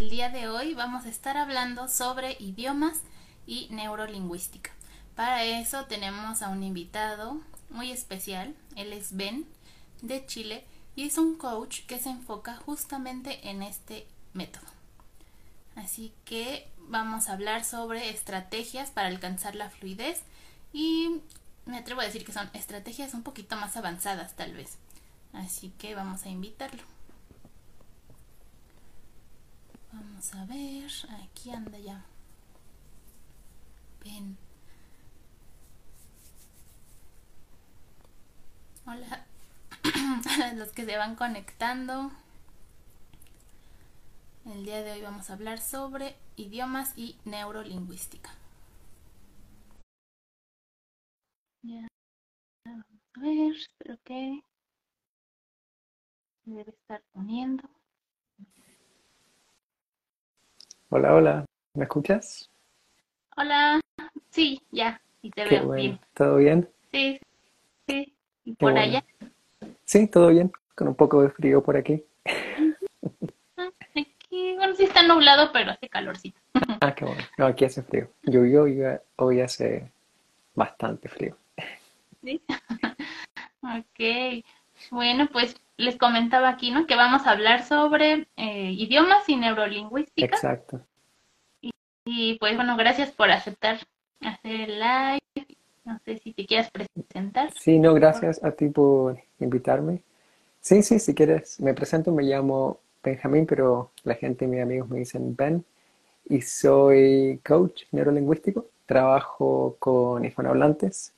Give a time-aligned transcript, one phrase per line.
[0.00, 3.02] El día de hoy vamos a estar hablando sobre idiomas
[3.46, 4.70] y neurolingüística.
[5.14, 7.38] Para eso tenemos a un invitado
[7.68, 8.54] muy especial.
[8.76, 9.44] Él es Ben
[10.00, 10.64] de Chile
[10.96, 14.64] y es un coach que se enfoca justamente en este método.
[15.76, 20.22] Así que vamos a hablar sobre estrategias para alcanzar la fluidez
[20.72, 21.20] y
[21.66, 24.78] me atrevo a decir que son estrategias un poquito más avanzadas tal vez.
[25.34, 26.99] Así que vamos a invitarlo.
[29.92, 30.90] Vamos a ver,
[31.22, 32.04] aquí anda ya.
[34.04, 34.36] Ven.
[38.86, 39.26] Hola
[40.56, 42.10] los que se van conectando.
[44.44, 48.30] El día de hoy vamos a hablar sobre idiomas y neurolingüística.
[51.62, 51.86] Ya.
[52.66, 54.42] A ver, espero que
[56.44, 57.68] se debe estar uniendo.
[60.92, 61.44] Hola, hola,
[61.74, 62.50] ¿me escuchas?
[63.36, 63.80] Hola,
[64.30, 65.82] sí, ya, y te Qué veo bueno.
[65.82, 66.00] bien.
[66.14, 66.68] ¿Todo bien?
[66.90, 67.20] Sí,
[67.86, 68.12] sí,
[68.44, 68.80] y por bueno.
[68.80, 69.04] allá.
[69.84, 72.04] Sí, todo bien, con un poco de frío por aquí.
[73.56, 76.40] Ah, Aquí, bueno, sí está nublado, pero hace calorcito.
[76.80, 77.22] Ah, qué bueno.
[77.38, 78.10] No, aquí hace frío.
[78.24, 78.80] Llovió y
[79.16, 79.92] hoy hace
[80.54, 81.36] bastante frío.
[82.22, 82.42] ¿sí?
[83.62, 84.42] Ok,
[84.90, 86.86] bueno, pues les comentaba aquí, ¿no?
[86.86, 90.34] Que vamos a hablar sobre eh, idiomas y neurolingüística.
[90.34, 90.80] Exacto.
[92.04, 93.78] Y pues bueno, gracias por aceptar
[94.20, 95.56] hacer el live.
[95.84, 97.50] No sé si te quieras presentar.
[97.58, 100.02] Sí, no, gracias a ti por invitarme.
[100.60, 104.98] Sí, sí, si quieres, me presento, me llamo Benjamín, pero la gente, mis amigos me
[104.98, 105.64] dicen Ben,
[106.28, 108.66] y soy coach neurolingüístico.
[108.86, 111.14] Trabajo con hispanohablantes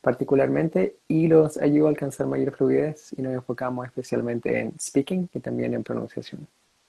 [0.00, 5.40] particularmente y los ayudo a alcanzar mayor fluidez y nos enfocamos especialmente en speaking y
[5.40, 6.46] también en pronunciación.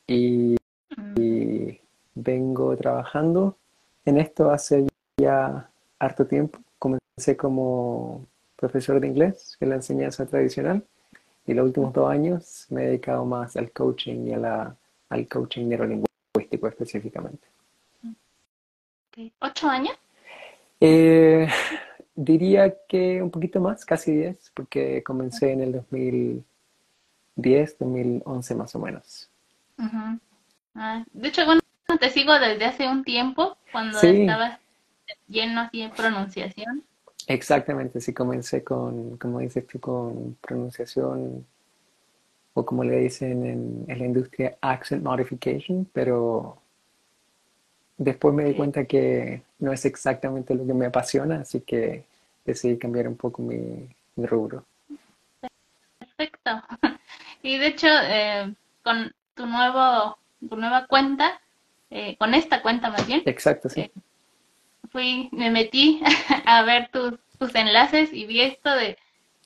[0.07, 0.55] Y,
[0.97, 1.81] Mm, y
[2.15, 3.57] vengo trabajando
[4.05, 4.87] en esto hace
[5.17, 6.59] ya harto tiempo.
[6.77, 10.83] Comencé como profesor de inglés en la enseñanza tradicional
[11.45, 14.75] y los últimos dos años me he dedicado más al coaching y a la,
[15.09, 17.48] al coaching neurolingüístico específicamente.
[19.39, 19.98] ¿Ocho años?
[20.80, 21.45] Eh,
[22.19, 28.80] diría que un poquito más, casi 10, porque comencé en el 2010, 2011 más o
[28.80, 29.30] menos.
[29.77, 30.19] Ujú.
[30.75, 31.61] Ah, de hecho, bueno,
[31.99, 34.21] te sigo desde hace un tiempo, cuando Sí.
[34.21, 34.59] estabas
[35.27, 36.83] lleno así de pronunciación.
[37.27, 41.45] Exactamente, sí comencé con, como dices tú, con pronunciación
[42.53, 46.57] o como le dicen en, en la industria, accent modification, pero
[47.97, 52.08] después me di cuenta que no es exactamente lo que me apasiona, así que
[52.49, 54.65] decidí cambiar un poco mi, mi rubro.
[55.99, 56.64] Perfecto.
[57.42, 60.17] Y de hecho, eh, con tu nuevo,
[60.49, 61.39] tu nueva cuenta,
[61.89, 63.80] eh, con esta cuenta más bien, Exacto, sí.
[63.80, 63.92] eh,
[64.92, 66.02] fui, me metí
[66.45, 68.98] a ver tus, tus enlaces y vi esto de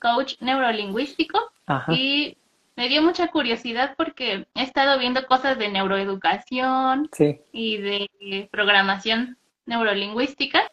[0.02, 2.35] coach neurolingüístico Ajá, y
[2.75, 9.38] me dio mucha curiosidad porque he estado viendo cosas de neuroeducación sí, y de programación
[9.68, 10.64] neurolingüística.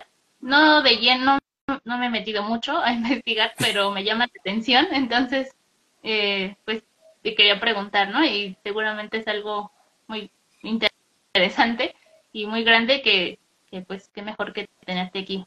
[0.41, 1.39] No de lleno,
[1.85, 4.87] no me he metido mucho a investigar, pero me llama la atención.
[4.93, 5.55] Entonces,
[6.03, 6.83] eh, pues
[7.23, 8.25] te quería preguntar, ¿no?
[8.25, 9.71] Y seguramente es algo
[10.07, 10.31] muy
[10.63, 11.95] interesante
[12.33, 13.39] y muy grande que,
[13.71, 15.47] que pues qué mejor que tenerte aquí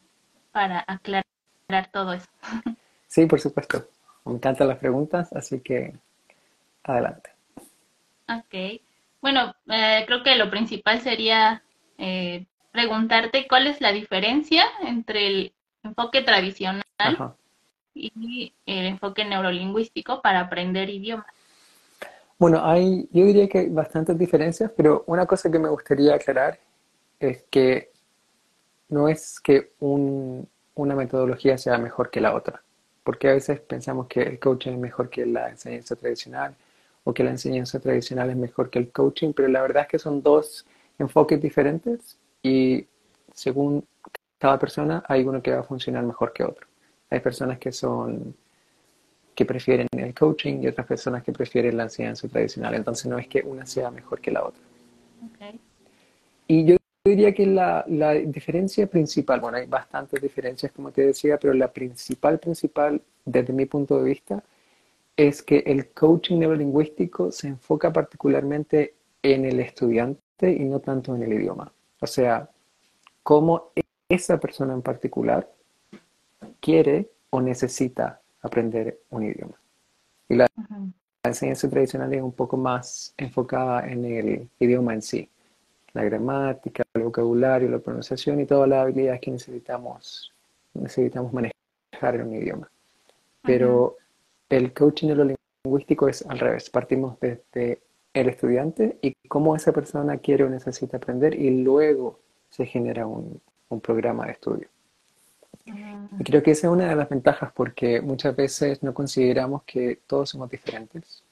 [0.52, 1.26] para aclarar
[1.92, 2.28] todo eso.
[3.08, 3.88] sí, por supuesto.
[4.26, 5.94] Me encantan las preguntas, así que
[6.84, 7.32] adelante.
[8.30, 8.82] Ok.
[9.22, 11.64] Bueno, eh, creo que lo principal sería
[11.98, 17.36] eh, preguntarte cuál es la diferencia entre el enfoque tradicional Ajá.
[17.94, 21.26] y el enfoque neurolingüístico para aprender idiomas.
[22.40, 26.60] Bueno, hay, yo diría que hay bastantes diferencias, pero una cosa que me gustaría aclarar
[27.20, 27.92] es que
[28.90, 32.62] no es que un- una metodología sea mejor que la otra,
[33.04, 36.56] porque a veces pensamos que el coaching es mejor que la enseñanza tradicional
[37.04, 40.00] o que la enseñanza tradicional es mejor que el coaching, pero la verdad es que
[40.00, 40.66] son dos
[41.00, 42.86] enfoques diferentes y
[43.34, 43.86] según
[44.44, 46.68] cada persona hay uno que va a funcionar mejor que otro.
[47.10, 48.36] Hay personas que son
[49.34, 52.76] que prefieren el coaching y otras personas que prefieren la enseñanza tradicional.
[52.76, 54.62] Entonces no es que una sea mejor que la otra.
[55.28, 55.56] Ok.
[56.50, 56.76] Y yo
[57.06, 61.72] diría que la, la diferencia principal, bueno, hay bastantes diferencias como te decía, pero la
[61.72, 64.44] principal, principal, desde mi punto de vista,
[65.16, 71.24] es que el coaching neurolingüístico se enfoca particularmente en el estudiante y no tanto en
[71.24, 71.72] el idioma.
[72.02, 72.50] O sea,
[73.24, 73.72] cómo
[74.14, 75.50] esa persona en particular
[76.60, 79.56] quiere o necesita aprender un idioma.
[80.30, 80.48] Y la,
[81.24, 85.30] enseñanza tradicional es un poco más enfocada en el idioma en sí.
[85.94, 90.34] la gramática, el vocabulario, la pronunciación y todas las habilidades que necesitamos,
[90.74, 92.70] necesitamos manejar en un idioma.
[93.42, 93.98] Pero
[94.50, 96.70] el coaching neurolingüístico es al revés.
[96.70, 97.82] Partimos desde
[98.14, 102.20] el estudiante y cómo esa persona quiere o necesita aprender y luego
[102.50, 103.42] se genera un,
[103.74, 104.68] un programa de estudio.
[105.66, 110.00] Y creo que esa es una de las ventajas porque muchas veces no consideramos que
[110.08, 111.24] todos somos diferentes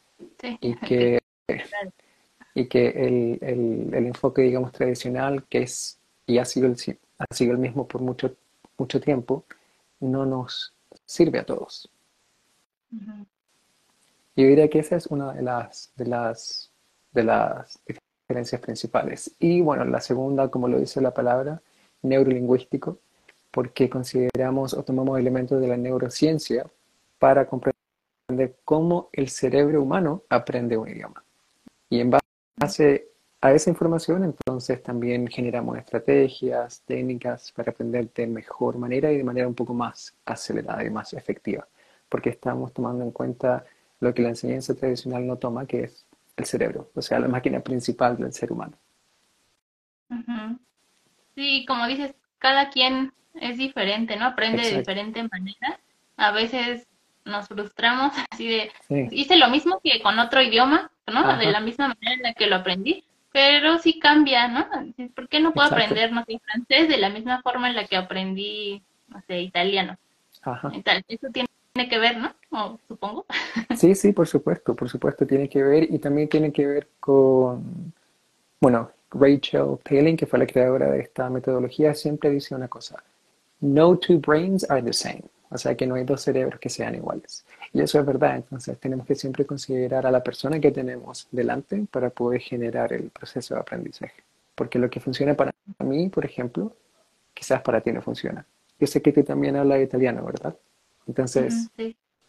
[0.61, 1.19] y que,
[2.55, 6.77] y que el, el, el, enfoque, digamos, tradicional, que es y ha sido el,
[7.17, 8.33] ha sido el mismo por mucho,
[8.77, 9.43] mucho tiempo,
[9.99, 10.73] no nos
[11.05, 11.89] sirve a todos.
[14.35, 16.71] Yo diría que esa es una de las, de las,
[17.11, 19.35] de las diferencias principales.
[19.39, 21.61] Y bueno, la segunda, como lo dice la palabra,
[22.01, 22.99] neurolingüístico,
[23.51, 26.65] porque consideramos o tomamos elementos de la neurociencia
[27.19, 31.23] para comprender cómo el cerebro humano aprende un idioma.
[31.89, 32.11] Y en
[32.57, 33.07] base
[33.41, 39.23] a esa información, entonces también generamos estrategias, técnicas para aprender de mejor manera y de
[39.23, 41.67] manera un poco más acelerada y más efectiva,
[42.07, 43.65] porque estamos tomando en cuenta
[43.99, 46.05] lo que la enseñanza tradicional no toma, que es
[46.37, 48.77] el cerebro, o sea, la máquina principal del ser humano.
[51.35, 54.25] Sí, como dices, cada quien es diferente, ¿no?
[54.25, 55.79] Aprende de diferente manera.
[56.17, 56.87] A veces
[57.25, 58.71] nos frustramos así de,
[59.11, 61.37] hice lo mismo que con otro idioma, ¿no?
[61.37, 64.67] De la misma manera en la que lo aprendí, pero sí cambia, ¿no?
[65.15, 67.97] ¿Por qué no puedo aprender, no sé, francés de la misma forma en la que
[67.97, 69.97] aprendí, no sé, italiano?
[70.41, 70.71] Ajá.
[71.07, 72.33] Eso tiene que ver, ¿no?
[72.87, 73.25] supongo.
[73.77, 77.93] Sí, sí, por supuesto, por supuesto tiene que ver y también tiene que ver con,
[78.59, 83.03] bueno, Rachel Palin, que fue la creadora de esta metodología, siempre dice una cosa,
[83.59, 86.95] no two brains are the same, o sea que no hay dos cerebros que sean
[86.95, 87.45] iguales.
[87.73, 91.85] Y eso es verdad, entonces tenemos que siempre considerar a la persona que tenemos delante
[91.91, 94.23] para poder generar el proceso de aprendizaje.
[94.55, 96.73] Porque lo que funciona para mí, por ejemplo,
[97.33, 98.45] quizás para ti no funciona.
[98.79, 100.55] Yo sé que tú también hablas italiano, ¿verdad?
[101.07, 101.69] Entonces,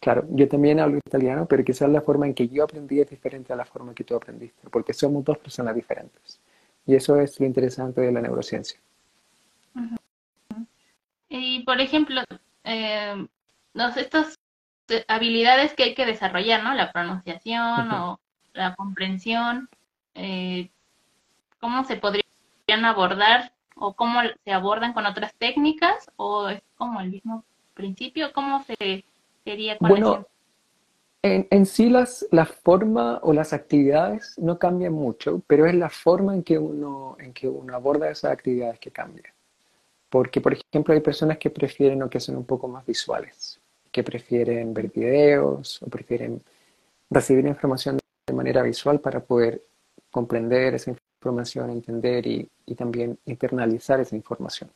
[0.01, 3.53] claro, yo también hablo italiano, pero quizás la forma en que yo aprendí es diferente
[3.53, 6.41] a la forma que tú aprendiste, porque somos dos personas diferentes.
[6.87, 8.79] Y eso es lo interesante de la neurociencia.
[11.29, 12.23] Y, por ejemplo,
[12.65, 13.27] eh,
[13.97, 14.39] estas
[15.09, 16.75] habilidades que hay que desarrollar, ¿no?
[16.75, 18.21] La pronunciación o
[18.53, 19.69] la comprensión,
[20.15, 20.71] eh,
[21.61, 27.11] ¿cómo se podrían abordar o cómo se abordan con otras técnicas o es como el
[27.11, 27.45] mismo
[27.75, 28.33] principio?
[28.33, 29.05] ¿Cómo se
[29.45, 30.27] sería Bueno,
[31.23, 35.89] en, en, sí las, la forma o las actividades no cambian mucho, pero es la
[35.89, 39.33] forma en que uno, en que uno aborda esas actividades que cambia.
[40.11, 43.61] Porque, por ejemplo, hay personas que prefieren o que son un poco más visuales,
[43.91, 46.43] que prefieren ver videos o prefieren
[47.09, 49.63] recibir información de manera visual para poder
[50.11, 54.71] comprender esa información, entender y, y también internalizar esa información.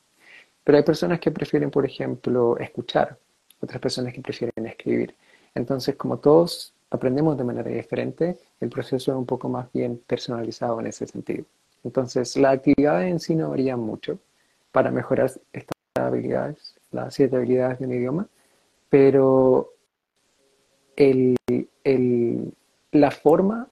[0.65, 3.19] Pero hay personas que prefieren, por ejemplo, escuchar,
[3.61, 5.15] otras personas que prefieren escribir.
[5.57, 10.79] Entonces, como todos aprendemos de manera diferente, el proceso es un poco más bien personalizado
[10.81, 11.47] en ese sentido.
[11.83, 14.19] Entonces, la actividad en sí no varía mucho
[14.71, 18.29] para mejorar estas habilidades, las siete habilidades de un idioma,
[18.91, 19.73] pero
[20.95, 21.37] el,
[21.85, 22.53] el,
[22.93, 23.67] la forma,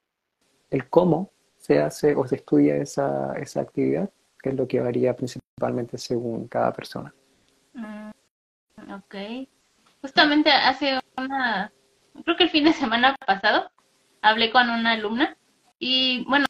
[0.71, 1.29] el cómo
[1.59, 4.09] se hace o se estudia esa, esa actividad,
[4.41, 7.13] que es lo que varía principalmente según cada persona.
[7.73, 8.09] Mm,
[8.91, 9.15] ok.
[10.01, 11.71] Justamente hace una,
[12.23, 13.71] creo que el fin de semana pasado,
[14.21, 15.37] hablé con una alumna
[15.79, 16.45] y bueno,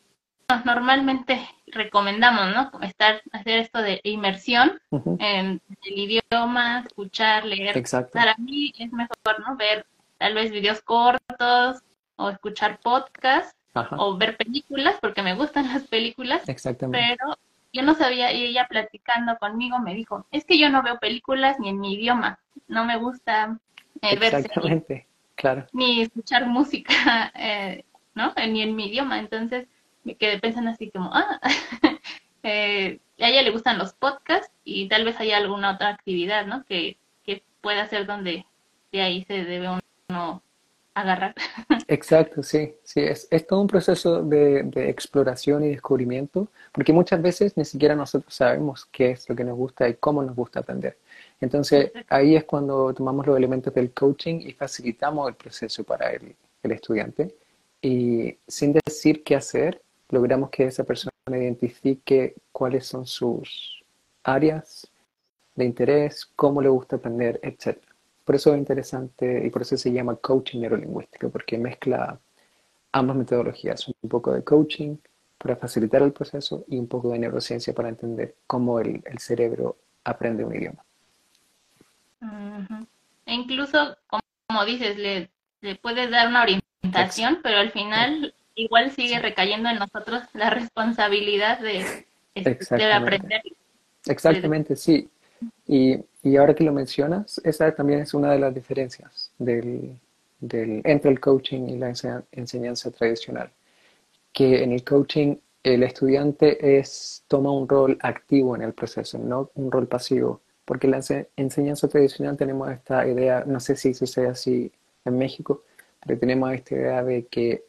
[0.63, 2.81] normalmente recomendamos, ¿no?
[2.81, 4.79] Estar, hacer esto de inmersión
[5.19, 7.77] en el idioma, escuchar, leer.
[7.77, 8.13] Exacto.
[8.13, 9.55] Para mí es mejor, ¿no?
[9.57, 9.85] Ver
[10.17, 11.81] tal vez videos cortos
[12.15, 13.55] o escuchar podcasts
[13.97, 16.47] o ver películas, porque me gustan las películas.
[16.47, 17.17] Exactamente.
[17.17, 17.37] Pero
[17.73, 21.59] yo no sabía, y ella platicando conmigo me dijo, es que yo no veo películas
[21.59, 23.59] ni en mi idioma, no me gusta
[24.01, 25.65] eh, Exactamente, claro.
[25.73, 27.83] Ni escuchar música, eh,
[28.13, 28.33] ¿no?
[28.47, 29.67] Ni en mi idioma, entonces
[30.03, 31.39] me quedé pensando así como, ah,
[32.43, 36.65] eh, a ella le gustan los podcasts y tal vez haya alguna otra actividad, ¿no?
[36.65, 38.45] Que, que pueda hacer donde
[38.91, 39.69] de ahí se debe
[40.09, 40.41] uno
[40.93, 41.35] agarrar.
[41.87, 47.21] Exacto, sí, sí, es, es todo un proceso de, de, exploración y descubrimiento, porque muchas
[47.21, 50.61] veces ni siquiera nosotros sabemos qué es lo que nos gusta y cómo nos gusta
[50.61, 50.97] aprender.
[51.41, 56.35] Entonces, ahí es cuando tomamos los elementos del coaching y facilitamos el proceso para el,
[56.63, 57.35] el estudiante.
[57.81, 63.83] Y sin decir qué hacer, logramos que esa persona identifique cuáles son sus
[64.23, 64.87] áreas
[65.55, 67.77] de interés, cómo le gusta aprender, etc.
[68.23, 72.19] Por eso es interesante y por eso se llama coaching neurolingüístico, porque mezcla
[72.91, 74.97] ambas metodologías, un poco de coaching
[75.37, 79.77] para facilitar el proceso y un poco de neurociencia para entender cómo el, el cerebro
[80.03, 80.84] aprende un idioma.
[83.25, 85.29] E incluso, como, dices, le,
[85.61, 91.59] le, puedes dar una orientación, pero al final igual sigue recayendo en nosotros la responsabilidad
[91.59, 92.05] de,
[92.35, 93.41] de aprender.
[94.05, 95.09] Exactamente, sí.
[95.67, 99.99] Y, y, ahora que lo mencionas, esa también es una de las diferencias del,
[100.39, 101.93] del, entre el coaching y la
[102.31, 103.49] enseñanza tradicional.
[104.31, 109.49] Que en el coaching el estudiante es, toma un rol activo en el proceso, no
[109.55, 110.41] un rol pasivo.
[110.65, 111.01] Porque en la
[111.35, 114.71] enseñanza tradicional tenemos esta idea, no sé si sucede así
[115.05, 115.63] en México,
[116.03, 117.63] pero tenemos esta idea de que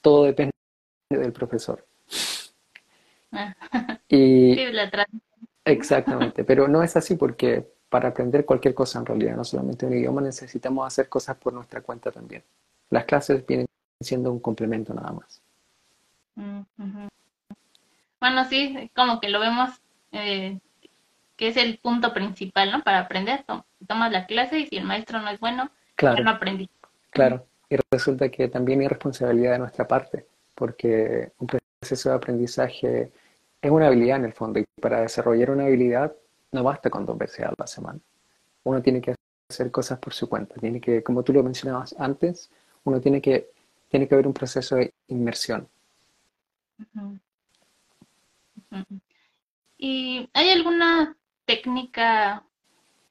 [0.00, 0.52] todo depende
[1.10, 1.84] del profesor.
[4.08, 4.56] y,
[5.64, 9.94] exactamente, pero no es así porque para aprender cualquier cosa en realidad, no solamente un
[9.94, 12.42] idioma, necesitamos hacer cosas por nuestra cuenta también.
[12.90, 13.66] Las clases vienen
[14.00, 15.42] siendo un complemento nada más.
[18.20, 19.70] Bueno, sí, como que lo vemos
[20.12, 20.58] eh,
[21.38, 22.82] que es el punto principal, ¿no?
[22.82, 23.44] Para aprender,
[23.86, 26.68] tomas la clase y si el maestro no es bueno, claro, no aprendí.
[27.10, 30.26] Claro, y resulta que también hay responsabilidad de nuestra parte,
[30.56, 33.12] porque un proceso de aprendizaje
[33.62, 36.12] es una habilidad en el fondo, y para desarrollar una habilidad
[36.50, 38.00] no basta con dos veces a la semana.
[38.64, 39.14] Uno tiene que
[39.48, 42.50] hacer cosas por su cuenta, tiene que, como tú lo mencionabas antes,
[42.82, 43.48] uno tiene que,
[43.88, 45.68] tiene que haber un proceso de inmersión.
[49.78, 51.14] ¿Y hay alguna
[51.48, 52.44] técnica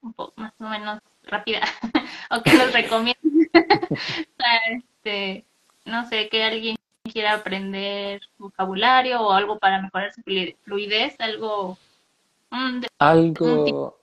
[0.04, 1.62] un poco más o menos rápida
[2.32, 3.18] o que nos recomiendas
[4.72, 5.44] este,
[5.86, 6.76] no sé, que alguien
[7.12, 10.22] quiera aprender vocabulario o algo para mejorar su
[10.64, 11.78] fluidez, algo...
[13.00, 13.98] algo...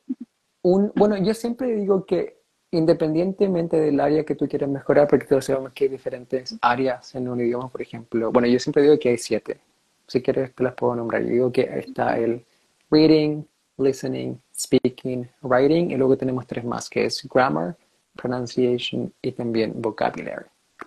[0.62, 2.38] Un, bueno, yo siempre digo que
[2.70, 7.28] independientemente del área que tú quieras mejorar, porque todos sabemos que hay diferentes áreas en
[7.28, 8.32] un idioma, por ejemplo.
[8.32, 9.60] Bueno, yo siempre digo que hay siete.
[10.08, 11.22] Si quieres, te las puedo nombrar.
[11.22, 12.44] Yo digo que está el
[12.90, 13.44] reading,
[13.78, 17.76] listening, speaking, writing, y luego tenemos tres más, que es grammar,
[18.14, 20.46] pronunciation y también vocabulary.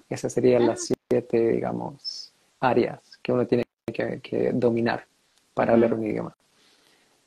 [0.09, 5.05] Esas serían las siete, digamos, áreas que uno tiene que, dominar
[5.53, 6.35] para hablar un idioma.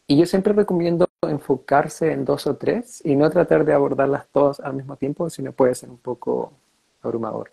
[0.07, 4.61] Y yo siempre recomiendo enfocarse en dos o tres y no tratar de abordarlas todas
[4.61, 6.53] al mismo tiempo, sino puede ser un poco
[7.03, 7.53] abrumador.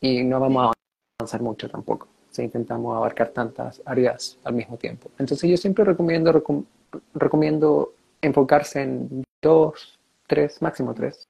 [0.00, 0.72] Y no vamos a
[1.18, 5.08] avanzar mucho tampoco si intentamos abarcar tantas áreas al mismo tiempo.
[5.18, 6.32] Entonces yo siempre recomiendo
[7.14, 11.28] recomiendo enfocarse en dos, tres, máximo tres,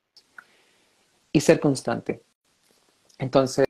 [1.32, 2.22] y ser constante.
[3.18, 3.66] Entonces,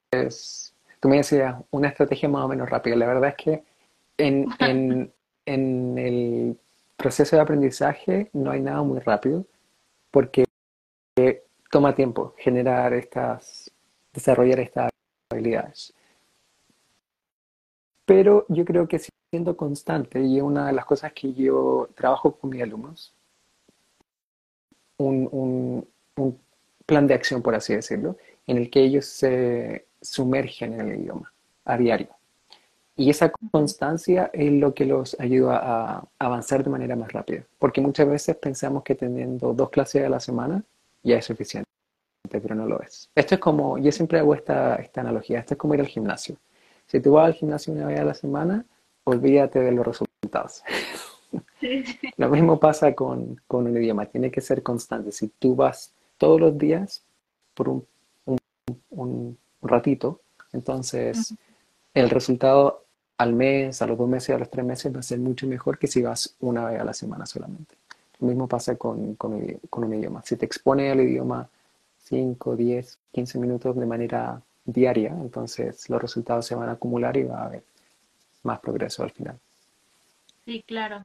[1.01, 2.97] tú me decías una estrategia más o menos rápida.
[2.97, 3.65] La verdad es que
[4.19, 5.13] en, en,
[5.47, 6.59] en el
[6.97, 9.45] proceso de aprendizaje no hay nada muy rápido
[10.11, 10.45] porque
[11.71, 13.71] toma tiempo generar estas,
[14.13, 14.91] desarrollar estas
[15.31, 15.93] habilidades.
[18.05, 19.01] Pero yo creo que
[19.35, 23.13] siendo constante, y una de las cosas que yo trabajo con mis alumnos,
[24.97, 26.39] un, un, un
[26.87, 31.33] plan de acción, por así decirlo, en el que ellos se sumergen en el idioma
[31.65, 32.11] a diario.
[32.95, 37.45] Y esa constancia es lo que los ayuda a avanzar de manera más rápida.
[37.59, 40.63] Porque muchas veces pensamos que teniendo dos clases a la semana
[41.03, 41.69] ya es suficiente,
[42.31, 43.11] pero no lo es.
[43.17, 46.37] Esto es como, yo siempre hago esta, esta analogía, esto es como ir al gimnasio.
[46.87, 48.65] Si tú vas al gimnasio una vez a la semana,
[49.05, 50.63] olvídate de los resultados.
[52.17, 55.13] Lo mismo pasa con, un idioma, tiene que ser constante.
[55.13, 57.03] Si tú vas todos los días
[57.55, 57.87] por un,
[58.91, 60.21] un, ratito,
[60.53, 61.35] entonces
[61.95, 62.85] el resultado
[63.17, 65.79] al mes, a los dos meses, a los tres meses va a ser mucho mejor
[65.79, 67.75] que si vas una vez a la semana solamente.
[68.21, 70.23] Lo mismo pasa con, con, un idioma.
[70.25, 71.49] Si te expone al idioma
[72.05, 77.25] 5, 10, 15 minutos de manera diaria, entonces los resultados se van a acumular y
[77.25, 77.63] va a haber
[78.45, 79.39] más progreso al final.
[80.45, 81.05] Sí, claro.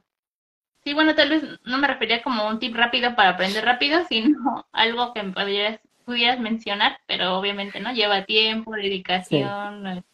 [0.84, 4.66] Sí, bueno, tal vez no me refería como un tip rápido para aprender rápido, sino
[4.72, 10.04] algo que pudieras, pudieras mencionar, pero obviamente no lleva tiempo, dedicación.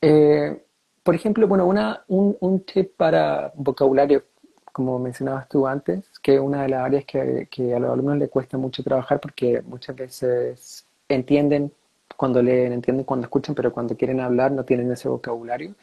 [0.00, 0.62] Eh,
[1.02, 4.24] por ejemplo, bueno, una, un, un, tip para vocabulario,
[4.72, 8.18] como mencionabas tú antes, que es una de las áreas que, que a los alumnos
[8.18, 11.72] les cuesta mucho trabajar porque muchas veces entienden
[12.16, 15.74] cuando leen, entienden cuando escuchan, pero cuando quieren hablar no tienen ese vocabulario.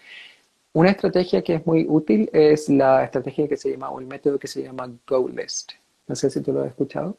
[0.78, 4.38] Una estrategia que es muy útil es la estrategia que se llama, o el método
[4.38, 5.72] que se llama GoList.
[6.06, 7.18] No sé si tú lo has escuchado.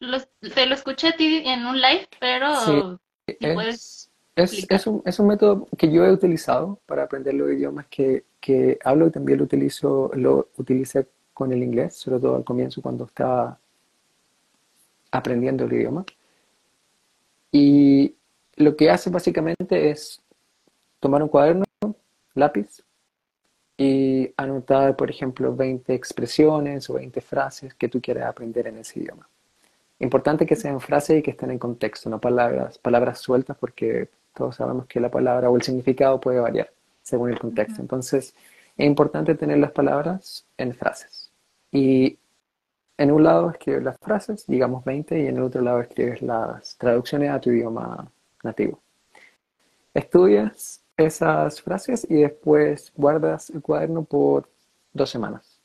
[0.00, 2.82] te lo escuché a ti en un live, pero sí,
[3.38, 8.24] es, es, un, es, un, método que yo he utilizado para aprender los idiomas que,
[8.40, 12.82] que hablo y también lo utilizo, lo utilicé con el inglés, sobre todo al comienzo
[12.82, 13.60] cuando estaba
[15.12, 16.04] aprendiendo el idioma.
[17.52, 18.16] Y
[18.56, 20.20] lo que hace básicamente es
[20.98, 21.64] tomar un cuaderno
[22.34, 22.82] lápiz
[23.76, 29.00] y anotar, por ejemplo, 20 expresiones o 20 frases que tú quieras aprender en ese
[29.00, 29.28] idioma.
[29.98, 34.56] Importante que sean frases y que estén en contexto, no palabras, palabras sueltas, porque todos
[34.56, 36.70] sabemos que la palabra o el significado puede variar
[37.02, 37.80] según el contexto.
[37.80, 38.34] Entonces,
[38.76, 41.30] es importante tener las palabras en frases.
[41.70, 42.18] Y
[42.98, 46.76] en un lado escribes las frases, digamos 20, y en el otro lado escribes las
[46.78, 48.10] traducciones a tu idioma
[48.42, 48.80] nativo.
[49.94, 54.48] Estudias esas frases y después guardas el cuaderno por
[54.92, 55.60] dos semanas.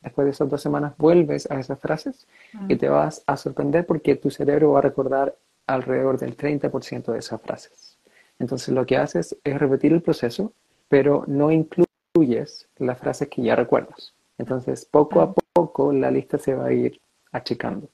[0.00, 2.26] Después de esas dos semanas vuelves a esas frases
[2.68, 7.18] y te vas a sorprender porque tu cerebro va a recordar alrededor del 30% de
[7.18, 7.98] esas frases.
[8.38, 10.52] Entonces lo que haces es repetir el proceso,
[10.88, 14.14] pero no incluyes las frases que ya recuerdas.
[14.38, 16.98] Entonces poco a poco la lista se va a ir
[17.30, 17.88] achicando.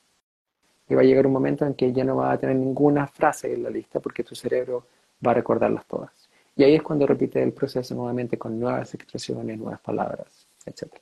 [0.89, 3.53] Y va a llegar un momento en que ya no va a tener ninguna frase
[3.53, 4.87] en la lista porque tu cerebro
[5.27, 6.26] va a recordarlas todas.
[6.57, 10.95] Y ahí es cuando repite el proceso nuevamente con nuevas expresiones, nuevas palabras, etc.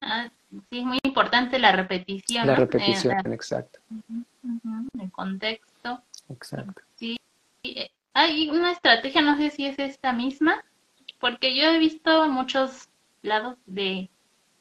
[0.00, 0.30] Ah,
[0.70, 2.46] sí, es muy importante la repetición.
[2.46, 3.80] La repetición, exacto.
[5.00, 6.02] el contexto.
[6.30, 6.82] Exacto.
[6.94, 7.16] Sí.
[7.64, 10.64] Eh, hay una estrategia, no sé si es esta misma,
[11.18, 12.88] porque yo he visto muchos
[13.22, 14.08] lados de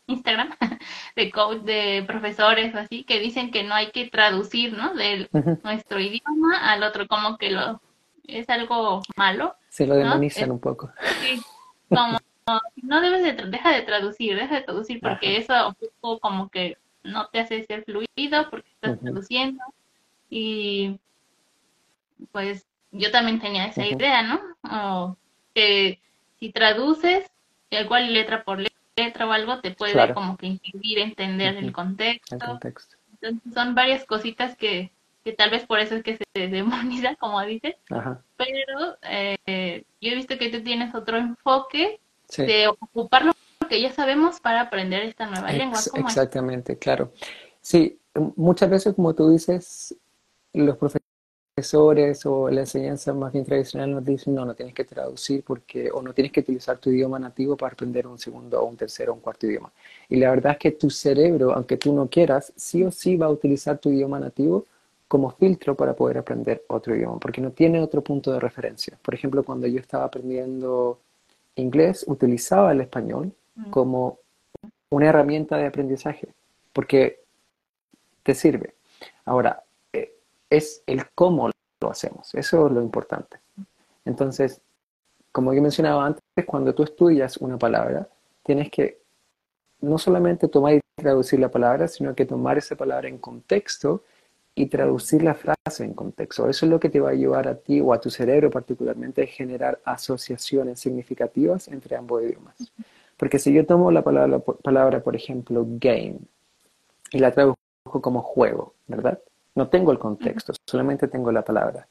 [0.08, 0.56] Instagram,
[1.16, 4.96] de coach, de profesores o así, que dicen que no hay que traducir, ¿no?
[4.96, 5.30] De
[5.64, 7.80] nuestro idioma al otro, como que lo
[8.28, 9.56] es algo malo.
[9.70, 10.92] Se lo demonizan un poco.
[11.22, 11.42] Sí,
[11.90, 12.18] como
[12.84, 16.78] no debes de, deja de traducir, deja de traducir porque eso un poco como que
[17.04, 19.64] no te hace ser fluido porque estás traduciendo
[20.30, 21.00] y
[22.32, 24.40] pues yo también tenía esa idea, ¿no?
[24.64, 25.18] O
[25.54, 26.00] que
[26.40, 27.30] si traduces,
[27.70, 28.60] igual letra por
[28.96, 32.60] letra o algo, te puede como que impedir entender el contexto.
[33.22, 34.92] Entonces son varias cositas que
[35.26, 37.76] que tal vez por eso es que se demoniza, como dices,
[38.38, 42.00] pero eh, yo he visto que tú tienes otro enfoque
[42.38, 43.34] de ocupar lo
[43.68, 45.80] que ya sabemos para aprender esta nueva lengua.
[45.96, 47.12] exactamente, claro.
[47.60, 47.98] Sí,
[48.36, 49.96] muchas veces, como tú dices,
[50.54, 55.44] los profesores o la enseñanza más bien tradicional nos dicen, no, no tienes que traducir
[55.44, 58.78] porque, o no tienes que utilizar tu idioma nativo para aprender un segundo o un
[58.78, 59.72] tercero o un cuarto idioma.
[60.08, 63.26] Y la verdad es que tu cerebro, aunque tú no quieras, sí o sí va
[63.26, 64.66] a utilizar tu idioma nativo
[65.08, 68.98] como filtro para poder aprender otro idioma, porque no tiene otro punto de referencia.
[69.02, 71.00] Por ejemplo, cuando yo estaba aprendiendo
[71.56, 73.70] inglés, utilizaba el español mm.
[73.70, 74.20] como
[74.90, 76.30] una herramienta de aprendizaje,
[76.74, 77.22] porque
[78.24, 78.76] te sirve.
[79.26, 79.64] Ahora,
[79.94, 80.16] eh,
[80.50, 83.38] es el cómo lo hacemos, eso es lo importante.
[84.06, 84.62] Entonces,
[85.32, 88.08] como yo mencionaba antes, cuando tú estudias una palabra,
[88.44, 89.00] tienes que
[89.82, 94.04] no solamente tomar y traducir la palabra, sino que tomar esa palabra en contexto
[94.56, 96.50] y traducir la frase en contexto.
[96.50, 99.24] Eso es lo que te va a ayudar a ti o a tu cerebro particularmente
[99.24, 102.56] a generar asociaciones significativas entre ambos idiomas.
[103.18, 106.20] Porque si yo tomo la palabra, palabra, por ejemplo, game,
[107.12, 107.60] y la traduzco
[108.02, 109.20] como juego, ¿verdad?
[109.56, 111.88] No tengo el contexto, solamente tengo la palabra.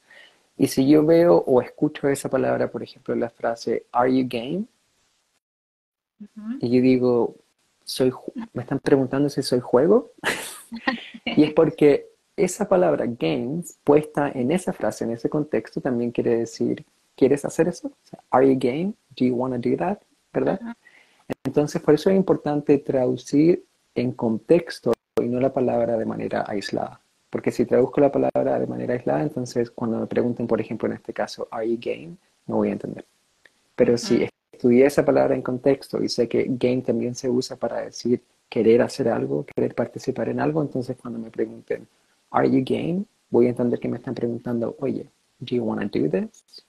[0.57, 4.65] Y si yo veo o escucho esa palabra, por ejemplo, la frase, ¿Are you game?
[6.59, 7.35] Y yo digo,
[7.83, 8.11] soy,
[8.53, 10.11] me están preguntando si soy juego.
[11.25, 16.37] y es porque esa palabra games puesta en esa frase, en ese contexto, también quiere
[16.37, 17.91] decir, ¿quieres hacer eso?
[18.29, 18.93] Are you game?
[19.17, 19.99] Do you want to do that?
[20.33, 20.59] ¿Verdad?
[21.43, 23.63] Entonces, por eso es importante traducir
[23.95, 26.99] en contexto y no la palabra de manera aislada.
[27.29, 30.95] Porque si traduzco la palabra de manera aislada, entonces cuando me pregunten, por ejemplo, en
[30.95, 32.15] este caso, ¿Are you game?
[32.47, 33.05] No voy a entender.
[33.75, 37.81] Pero si estudié esa palabra en contexto y sé que game también se usa para
[37.81, 41.87] decir querer hacer algo, querer participar en algo, entonces cuando me pregunten,
[42.35, 43.05] Are you game?
[43.29, 46.65] Voy a entender que me están preguntando, oye, do you want to do this?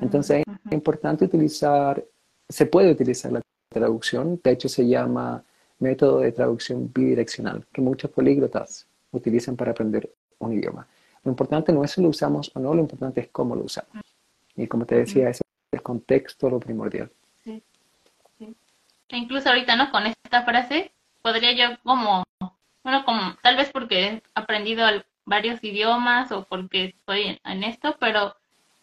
[0.00, 2.04] Entonces es importante utilizar,
[2.48, 5.44] se puede utilizar la traducción, de hecho se llama
[5.78, 10.88] método de traducción bidireccional, que muchos políglotas utilizan para aprender un idioma.
[11.22, 14.04] Lo importante no es si lo usamos o no, lo importante es cómo lo usamos.
[14.56, 17.08] Y como te decía, ese es el contexto lo primordial.
[17.44, 17.62] Sí,
[18.36, 18.52] sí.
[19.10, 19.92] E incluso ahorita, ¿no?
[19.92, 20.90] Con esta frase,
[21.22, 22.24] podría yo como
[22.88, 24.86] bueno, como tal vez porque he aprendido
[25.26, 28.34] varios idiomas o porque estoy en, esto, pero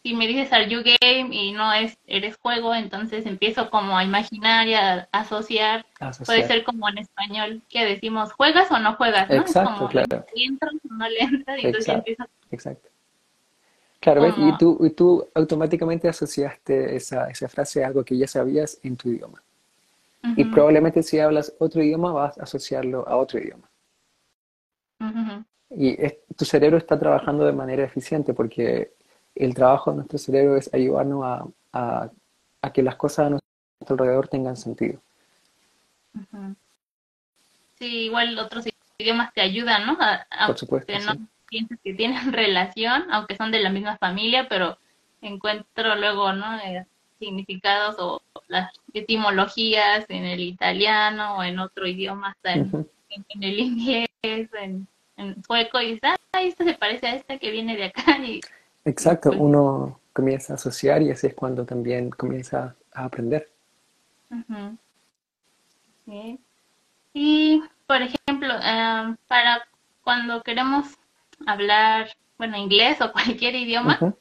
[0.03, 4.03] si me dices are you game y no es eres juego, entonces empiezo como a
[4.03, 5.87] imaginar y a asociar.
[6.23, 9.37] Puede ser como en español que decimos juegas o no juegas, ¿no?
[9.37, 10.23] Exacto, como, claro.
[10.35, 12.25] entras o no le entras y entonces empiezo.
[12.51, 12.89] Exacto.
[14.01, 18.79] Claro, y, tú, y tú automáticamente asociaste esa, esa frase a algo que ya sabías
[18.83, 19.41] en tu idioma.
[20.35, 23.67] Y probablemente si hablas otro idioma vas a asociarlo a otro idioma.
[25.69, 25.97] Y
[26.35, 28.93] tu cerebro está trabajando de manera eficiente porque
[29.33, 31.23] el trabajo de nuestro cerebro es ayudarnos
[31.71, 32.09] a,
[32.61, 33.45] a que las cosas a nuestro
[33.89, 34.99] alrededor tengan sentido.
[37.77, 38.65] Sí, igual otros
[38.97, 39.97] idiomas te ayudan, ¿no?
[40.47, 40.91] Por supuesto.
[40.91, 44.77] Que no pienses que tienen relación, aunque son de la misma familia, pero
[45.21, 46.57] encuentro luego, ¿no?
[46.59, 46.85] Eh,
[47.19, 52.87] significados o las etimologías en el italiano o en otro idioma, hasta en,
[53.41, 57.75] el inglés, en, en, sueco, y dices, ah, esto se parece a esta que viene
[57.75, 58.17] de acá.
[58.19, 58.41] Y,
[58.85, 63.49] Exacto, pues uno comienza a asociar y así es cuando también comienza a aprender.
[67.13, 69.67] Y, por ejemplo, em, para
[70.03, 70.87] cuando queremos
[71.45, 74.17] hablar, bueno, inglés o cualquier idioma, creo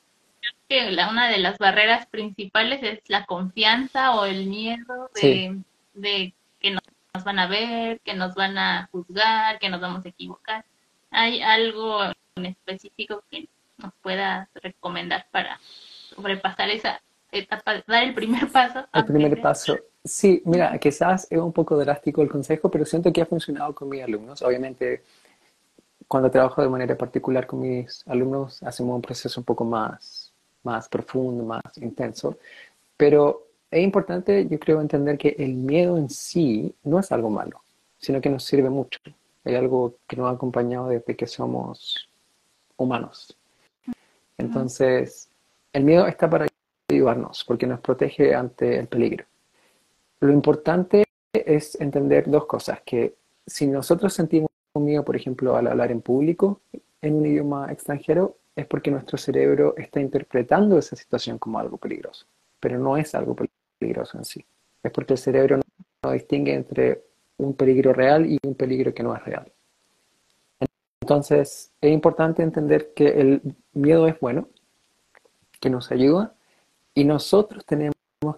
[0.69, 6.71] que la, una de las barreras principales es la confianza o el miedo de, que
[6.71, 6.83] nos,
[7.23, 10.65] van a ver, que nos van a juzgar, que nos vamos a equivocar.
[11.11, 12.01] ¿Hay algo
[12.35, 17.01] en específico que nos pueda recomendar para sobrepasar esa
[17.31, 18.87] etapa, dar el primer paso?
[18.93, 19.77] El primer paso.
[20.03, 23.89] Sí, mira, quizás es un poco drástico el consejo, pero siento que ha funcionado con
[23.89, 24.43] mis alumnos.
[24.43, 25.05] Obviamente,
[26.09, 30.33] cuando trabajo de manera particular con mis alumnos, hacemos un proceso un poco más,
[30.65, 32.39] más profundo, más intenso.
[32.97, 37.61] Pero es importante, yo creo, entender que el miedo en sí no es algo malo,
[37.99, 39.01] sino que nos sirve mucho.
[39.45, 42.09] Hay algo que nos ha acompañado desde que somos
[42.77, 43.37] humanos.
[44.39, 45.29] Entonces,
[45.73, 46.47] el miedo está para
[46.89, 49.25] ayudarnos, porque nos protege ante el peligro.
[50.21, 55.91] Lo importante es entender dos cosas, que si nosotros sentimos miedo, por ejemplo, al hablar
[55.91, 56.61] en público
[57.03, 62.25] en un idioma extranjero, es porque nuestro cerebro está interpretando esa situación como algo peligroso,
[62.61, 64.45] pero no es algo peligroso en sí.
[64.83, 65.61] Es porque el cerebro
[66.03, 67.03] no, distingue entre
[67.39, 69.51] un peligro real y un peligro que no es real.
[71.01, 73.43] Entonces, es importante entender que el
[73.73, 74.49] miedo es bueno,
[75.61, 76.35] que nos ayuda,
[76.95, 77.95] y nosotros tenemos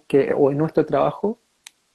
[0.07, 1.39] que, o en nuestro trabajo,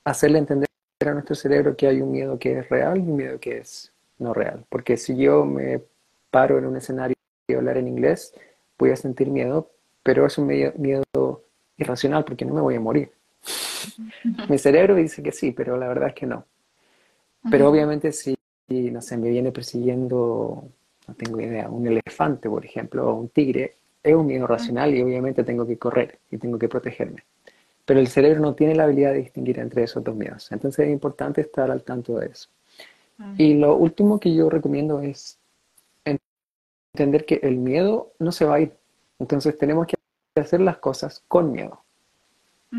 [0.03, 0.67] hacerle entender
[1.01, 3.91] a nuestro cerebro que hay un miedo que es real y un miedo que es
[4.19, 4.63] no real.
[4.69, 5.81] Porque si yo me
[6.29, 7.15] paro en un escenario
[7.47, 8.33] y hablar en inglés,
[8.77, 9.71] voy a sentir miedo,
[10.03, 11.43] pero es un miedo,
[11.77, 13.11] irracional porque no me voy a morir.
[14.49, 16.45] Mi cerebro dice que sí, pero la verdad es que no.
[17.49, 18.35] Pero obviamente si,
[18.69, 20.63] no sé, me viene persiguiendo,
[21.07, 25.01] no tengo idea, un elefante, por ejemplo, o un tigre, es un miedo racional y
[25.01, 27.23] obviamente tengo que correr y tengo que protegerme
[27.85, 30.51] pero el cerebro no tiene la habilidad de distinguir entre esos dos miedos.
[30.51, 32.49] Entonces es importante estar al tanto de eso.
[33.37, 35.37] Y lo último que yo recomiendo es
[36.93, 38.77] entender que el miedo no se va a ir.
[39.19, 39.95] Entonces tenemos que
[40.39, 41.83] hacer las cosas con miedo.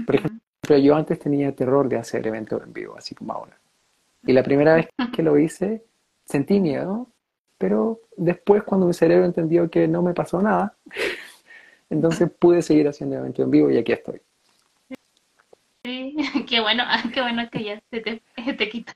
[0.06, 0.40] Por ejemplo,
[0.78, 3.58] yo antes tenía terror de hacer eventos en vivo, así como ahora.
[4.26, 5.85] Y la primera vez que lo hice,
[6.24, 7.08] sentí miedo,
[7.58, 10.76] pero después cuando mi cerebro entendió que no me pasó nada,
[11.90, 14.20] entonces pude seguir haciendo eventos en vivo y aquí estoy.
[15.85, 16.16] Sí,
[16.48, 18.22] qué bueno, ah, qué bueno que ya se te,
[18.56, 18.94] te quitó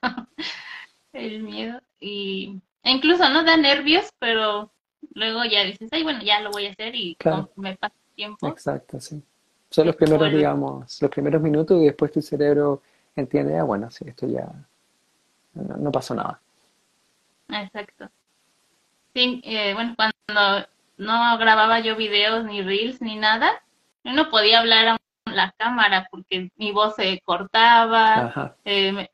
[1.13, 1.81] el miedo.
[2.01, 4.71] Y incluso no da nervios, pero
[5.15, 7.17] luego ya dices, ay, bueno, ya lo voy a hacer y
[7.57, 8.47] me pasa tiempo.
[8.49, 9.23] Exacto, sí.
[9.77, 12.81] Son los primeros, digamos, los primeros minutos y después tu cerebro
[13.15, 14.51] entiende, ah, bueno, sí, esto ya
[15.53, 16.41] no, pasó nada.
[17.51, 18.09] Exacto.
[19.13, 23.51] Sí, eh, bueno, cuando no grababa yo videos ni reels ni nada,
[24.03, 29.11] no podía hablar a la cámara porque mi voz se cortaba, eh, me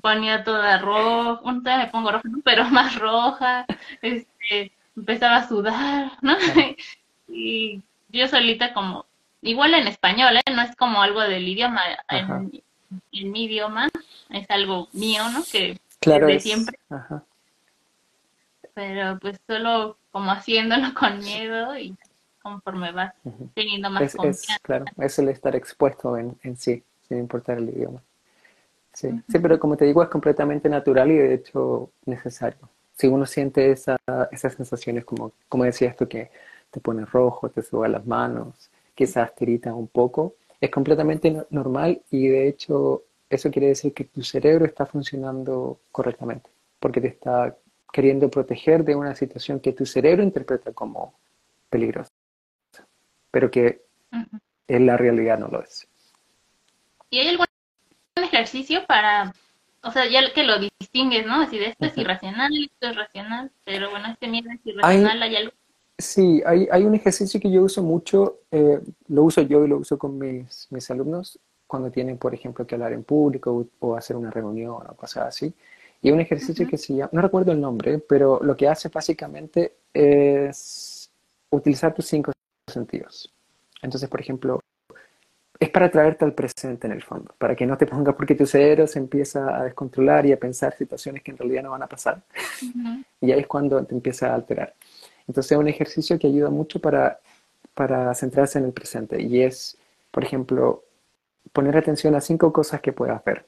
[0.00, 3.66] ponía toda roja, un me pongo roja, pero más roja,
[4.00, 6.36] este, empezaba a sudar, ¿no?
[7.26, 9.06] y yo solita como,
[9.44, 10.52] igual en español, ¿eh?
[10.52, 12.50] no es como algo del idioma, en,
[13.30, 13.88] mi idioma
[14.30, 15.42] es algo mío, ¿no?
[15.50, 16.78] Que claro, desde siempre.
[18.74, 21.94] Pero pues solo como haciéndolo con miedo y
[22.42, 23.14] conforme vas
[23.54, 24.58] teniendo más es, confianza.
[24.62, 28.02] claro, es el estar expuesto en, en sí, sin importar el idioma.
[28.92, 29.08] Sí.
[29.28, 32.68] sí, pero como te digo, es completamente natural y de hecho necesario.
[32.96, 33.96] Si uno siente esa,
[34.30, 36.30] esas sensaciones, como, como decía esto, que
[36.70, 42.02] te pone rojo, te suba las manos, quizás te irritas un poco, es completamente normal
[42.10, 47.56] y de hecho eso quiere decir que tu cerebro está funcionando correctamente, porque te está
[47.92, 51.14] queriendo proteger de una situación que tu cerebro interpreta como
[51.70, 52.12] peligrosa
[53.34, 53.82] pero que
[54.68, 55.88] en la realidad no lo es.
[57.10, 57.46] ¿Y hay algún
[58.14, 59.34] ejercicio para,
[59.82, 61.40] o sea, ya que lo distingues, ¿no?
[61.40, 65.34] Así de esto es irracional, esto es racional, pero bueno, este miedo es irracional, ¿hay,
[65.34, 65.52] algo?
[65.96, 69.78] Sí, hay, hay, un ejercicio que yo uso mucho, eh, lo uso yo y lo
[69.78, 74.16] uso con mis, mis alumnos cuando tienen, por ejemplo, que hablar en público o, hacer
[74.16, 75.52] una reunión o cosas así.
[76.02, 79.76] Y un ejercicio que se llama, no recuerdo el nombre, pero lo que hace básicamente
[79.92, 81.10] es
[81.50, 82.32] utilizar tus cinco
[82.70, 83.32] sentidos.
[83.80, 84.60] Entonces, por ejemplo,
[85.58, 88.46] es para traerte al presente en el fondo, para que no te pongas porque tu
[88.46, 91.86] cerebro se empieza a descontrolar y a pensar situaciones que en realidad no van a
[91.86, 92.22] pasar.
[93.20, 94.74] Y ahí es cuando te empieza a alterar.
[95.26, 97.20] Entonces es un ejercicio que ayuda mucho para,
[97.74, 99.78] para centrarse en el presente y es,
[100.10, 100.84] por ejemplo,
[101.52, 103.46] poner atención a cinco cosas que puedas ver.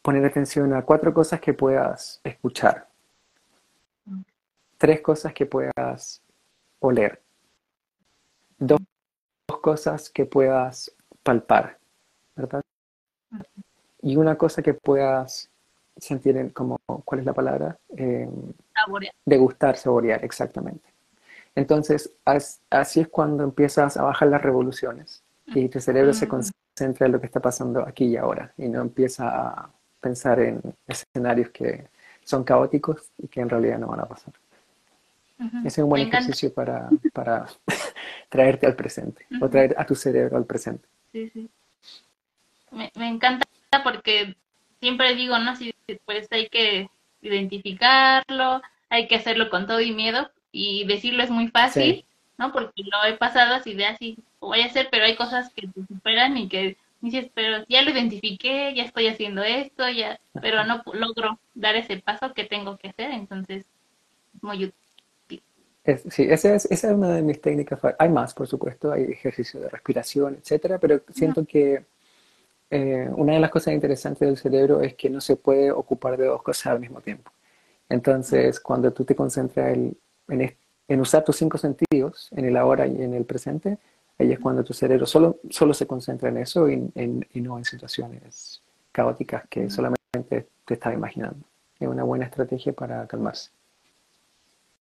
[0.00, 2.88] Poner atención a cuatro cosas que puedas escuchar.
[4.78, 6.22] Tres cosas que puedas
[6.80, 7.22] oler.
[8.58, 8.80] Dos
[9.60, 11.78] cosas que puedas palpar,
[12.34, 12.62] ¿verdad?
[14.00, 15.51] Y una cosa que puedas
[15.96, 17.78] sentir en como, ¿cuál es la palabra?
[17.96, 18.28] Eh,
[18.74, 19.14] saborear.
[19.24, 20.88] Degustar, saborear, exactamente.
[21.54, 22.10] Entonces,
[22.70, 27.20] así es cuando empiezas a bajar las revoluciones y tu cerebro se concentra en lo
[27.20, 31.88] que está pasando aquí y ahora y no empieza a pensar en escenarios que
[32.24, 34.32] son caóticos y que en realidad no van a pasar.
[35.64, 37.46] Ese es un buen ejercicio para, para
[38.28, 40.88] traerte al presente o traer a tu cerebro al presente.
[41.10, 41.50] Sí, sí.
[42.70, 43.44] Me, me encanta
[43.82, 44.36] porque
[44.80, 45.54] siempre digo, ¿no?
[45.56, 45.71] Si,
[46.04, 46.88] pues hay que
[47.20, 52.04] identificarlo, hay que hacerlo con todo y miedo y decirlo es muy fácil,
[52.38, 52.52] ¿no?
[52.52, 55.86] Porque lo he pasado así de así, voy a hacer, pero hay cosas que te
[55.86, 60.82] superan y que dices, pero ya lo identifiqué, ya estoy haciendo esto, ya, pero no
[60.92, 63.64] logro dar ese paso que tengo que hacer, entonces,
[64.40, 64.82] muy útil
[66.10, 67.80] sí, esa es, esa es una de mis técnicas.
[67.98, 71.84] Hay más, por supuesto, hay ejercicio de respiración, etcétera, pero siento que
[72.74, 76.24] eh, una de las cosas interesantes del cerebro es que no se puede ocupar de
[76.24, 77.30] dos cosas al mismo tiempo.
[77.86, 79.94] Entonces, cuando tú te concentras en,
[80.28, 83.76] en, usar tus cinco sentidos, en el ahora y en el presente,
[84.18, 86.90] ahí es cuando tu cerebro solo, solo se concentra en eso y,
[87.34, 91.44] y no en situaciones caóticas que solamente te estás imaginando.
[91.78, 93.50] Es una buena estrategia para calmarse.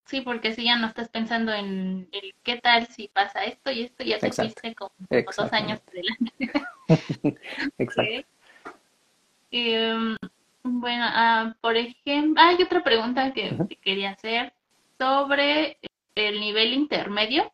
[0.04, 3.82] Sí, porque si ya no estás pensando en el qué tal si pasa esto y
[3.82, 6.52] esto, ya te fuiste como, dos años adelante.
[7.78, 8.28] Exacto.
[9.50, 10.16] Em,
[10.62, 14.52] bueno, uh, por ejemplo, hay otra pregunta que quería hacer
[14.98, 15.78] sobre
[16.14, 17.50] el nivel intermedio,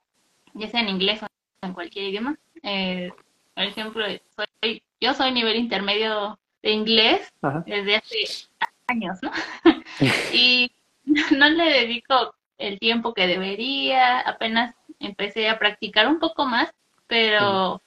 [0.54, 1.26] ya sea en inglés o
[1.62, 2.38] en cualquier idioma.
[2.62, 3.10] Eh,
[3.54, 7.32] por ejemplo, soy, yo soy nivel intermedio de inglés
[7.64, 8.48] desde hace
[8.88, 9.30] años, ¿no?
[10.32, 10.70] y
[11.36, 16.72] no le dedico el tiempo que debería, apenas empecé a practicar un poco más,
[17.06, 17.80] pero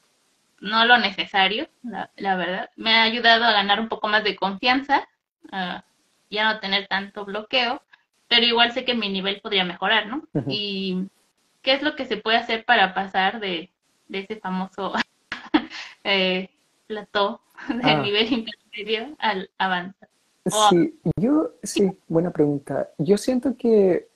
[0.61, 2.69] no lo necesario, la, verdad.
[2.75, 5.07] Me ha ayudado a ganar un poco más de confianza,
[6.29, 7.81] ya no tener tanto bloqueo,
[8.27, 10.23] pero igual sé que mi nivel podría mejorar, ¿no?
[10.47, 11.07] Y
[11.61, 13.71] qué es lo que se puede hacer para pasar de,
[14.09, 14.93] ese famoso
[16.03, 16.49] eh,
[16.87, 18.01] plató del ah.
[18.01, 20.09] nivel intermedio al avanzar.
[20.69, 22.89] Sí, yo, sí, buena pregunta.
[22.97, 24.07] Yo siento que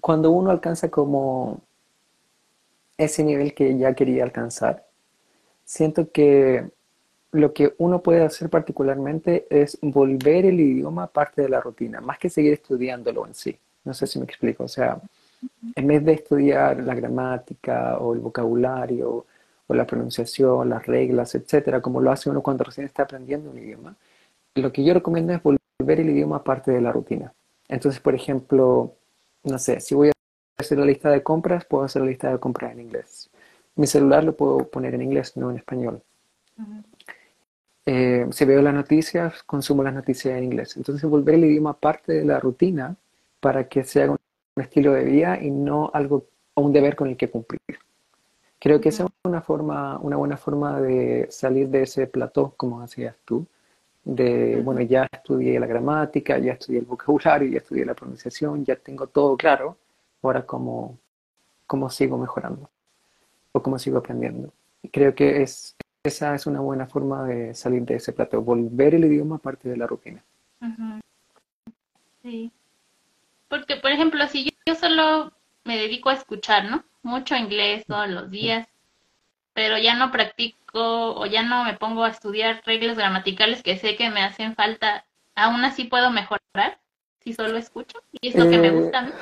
[0.00, 1.60] cuando uno alcanza como
[2.98, 4.86] ese nivel que ya quería alcanzar,
[5.64, 6.70] siento que
[7.32, 12.18] lo que uno puede hacer particularmente es volver el idioma parte de la rutina, más
[12.18, 13.58] que seguir estudiándolo en sí.
[13.84, 14.64] No sé si me explico.
[14.64, 15.00] O sea,
[15.74, 19.26] en vez de estudiar la gramática o el vocabulario
[19.66, 23.58] o la pronunciación, las reglas, etcétera, como lo hace uno cuando recién está aprendiendo un
[23.58, 23.96] idioma,
[24.54, 27.32] lo que yo recomiendo es volver el idioma parte de la rutina.
[27.68, 28.94] Entonces, por ejemplo,
[29.44, 30.12] no sé, si voy a
[30.58, 33.30] hacer la lista de compras, puedo hacer la lista de compras en inglés.
[33.74, 36.02] Mi celular lo puedo poner en inglés, no en español.
[37.86, 40.76] Eh, si veo las noticias, consumo las noticias en inglés.
[40.76, 42.96] Entonces, volver el idioma parte de la rutina
[43.40, 44.18] para que sea un
[44.56, 47.60] estilo de vida y no algo o un deber con el que cumplir.
[48.58, 52.80] Creo que esa es una forma, una buena forma de salir de ese plató, como
[52.80, 53.46] hacías tú,
[54.04, 58.76] de, bueno, ya estudié la gramática, ya estudié el vocabulario, ya estudié la pronunciación, ya
[58.76, 59.78] tengo todo claro,
[60.22, 60.98] ahora cómo,
[61.66, 62.68] cómo sigo mejorando
[63.52, 64.52] o cómo sigo aprendiendo.
[64.82, 68.94] Y creo que es, esa es una buena forma de salir de ese plato, volver
[68.94, 70.22] el idioma parte de la rutina.
[72.22, 72.50] Sí.
[73.48, 75.32] Porque, por ejemplo, si yo, yo solo
[75.64, 76.84] me dedico a escuchar, ¿no?
[77.02, 78.66] Mucho inglés todos los días,
[79.54, 83.96] pero ya no practico o ya no me pongo a estudiar reglas gramaticales que sé
[83.96, 86.78] que me hacen falta, aún así puedo mejorar
[87.20, 89.12] si solo escucho y es lo que me eh, gusta a mí.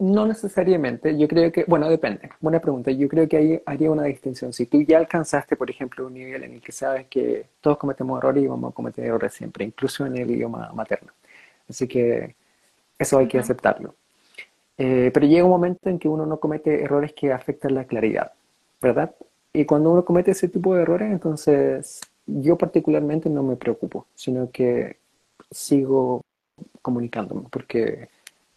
[0.00, 4.04] No necesariamente, yo creo que, bueno, depende, buena pregunta, yo creo que ahí haría una
[4.04, 4.52] distinción.
[4.52, 8.18] Si tú ya alcanzaste, por ejemplo, un nivel en el que sabes que todos cometemos
[8.18, 11.12] errores y vamos a cometer errores siempre, incluso en el idioma materno.
[11.68, 12.36] Así que
[12.98, 13.96] eso hay que aceptarlo.
[14.78, 18.32] Eh, pero llega un momento en que uno no comete errores que afectan la claridad,
[18.80, 19.14] ¿verdad?
[19.52, 24.50] Y cuando uno comete ese tipo de errores, entonces yo particularmente no me preocupo, sino
[24.52, 24.98] que
[25.50, 26.22] sigo
[26.82, 28.08] comunicándome, porque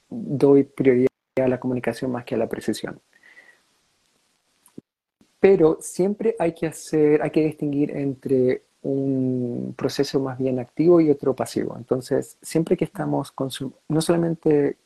[0.09, 2.99] doy prioridad a la comunicación más que a la precisión.
[5.39, 11.09] pero siempre hay que hacer, hay que distinguir entre un proceso más bien activo y
[11.09, 11.75] otro pasivo.
[11.77, 13.33] Entonces, siempre que estamos
[13.89, 14.77] no solamente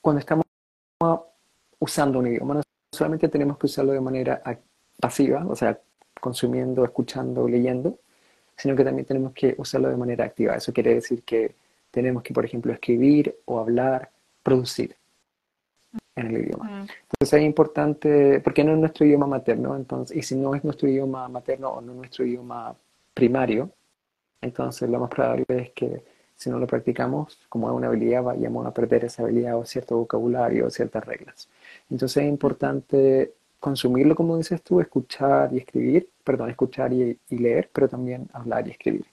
[0.00, 0.44] cuando estamos
[1.80, 4.42] usando un idioma, no solamente tenemos que usarlo de manera
[5.00, 5.80] pasiva, o sea,
[6.20, 7.98] consumiendo, escuchando, leyendo,
[8.56, 10.54] sino que también tenemos que usarlo de manera activa.
[10.56, 11.56] Eso quiere decir que
[11.90, 14.10] tenemos que, por ejemplo, escribir o hablar,
[14.42, 14.96] producir
[16.16, 16.86] en el idioma.
[17.12, 20.88] Entonces es importante, porque no es nuestro idioma materno, entonces, y si no es nuestro
[20.88, 22.74] idioma materno o no es nuestro idioma
[23.14, 23.70] primario,
[24.40, 26.02] entonces lo más probable es que
[26.34, 29.96] si no lo practicamos como es una habilidad, vayamos a perder esa habilidad o cierto
[29.96, 31.48] vocabulario o ciertas reglas.
[31.90, 37.88] Entonces es importante consumirlo, como dices tú, escuchar y escribir, perdón, escuchar y, leer, pero
[37.88, 39.06] también hablar y escribir.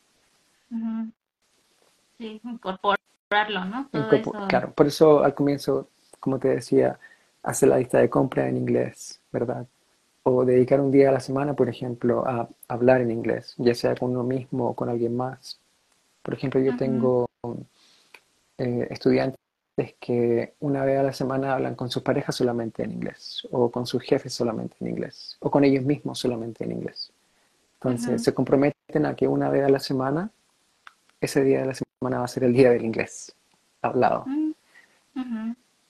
[2.17, 3.89] Sí, incorporarlo, ¿no?
[4.49, 5.87] Claro, por eso al comienzo,
[6.23, 6.97] como te decía,
[7.43, 9.67] hacer la lista de compra en inglés, ¿verdad?
[10.23, 13.93] O dedicar un día a la semana, por ejemplo, a hablar en inglés, ya sea
[13.93, 15.59] con uno mismo o con alguien más.
[16.21, 17.29] Por ejemplo, yo tengo
[18.57, 19.38] eh, estudiantes
[19.99, 23.86] que una vez a la semana hablan con sus parejas solamente en inglés, o con
[23.86, 27.12] sus jefes solamente en inglés, o con ellos mismos solamente en inglés.
[27.81, 30.31] Entonces se comprometen a que una vez a la semana,
[31.19, 33.36] ese día de la semana va a ser el día del inglés
[33.81, 34.23] hablado.
[34.25, 34.53] Mm,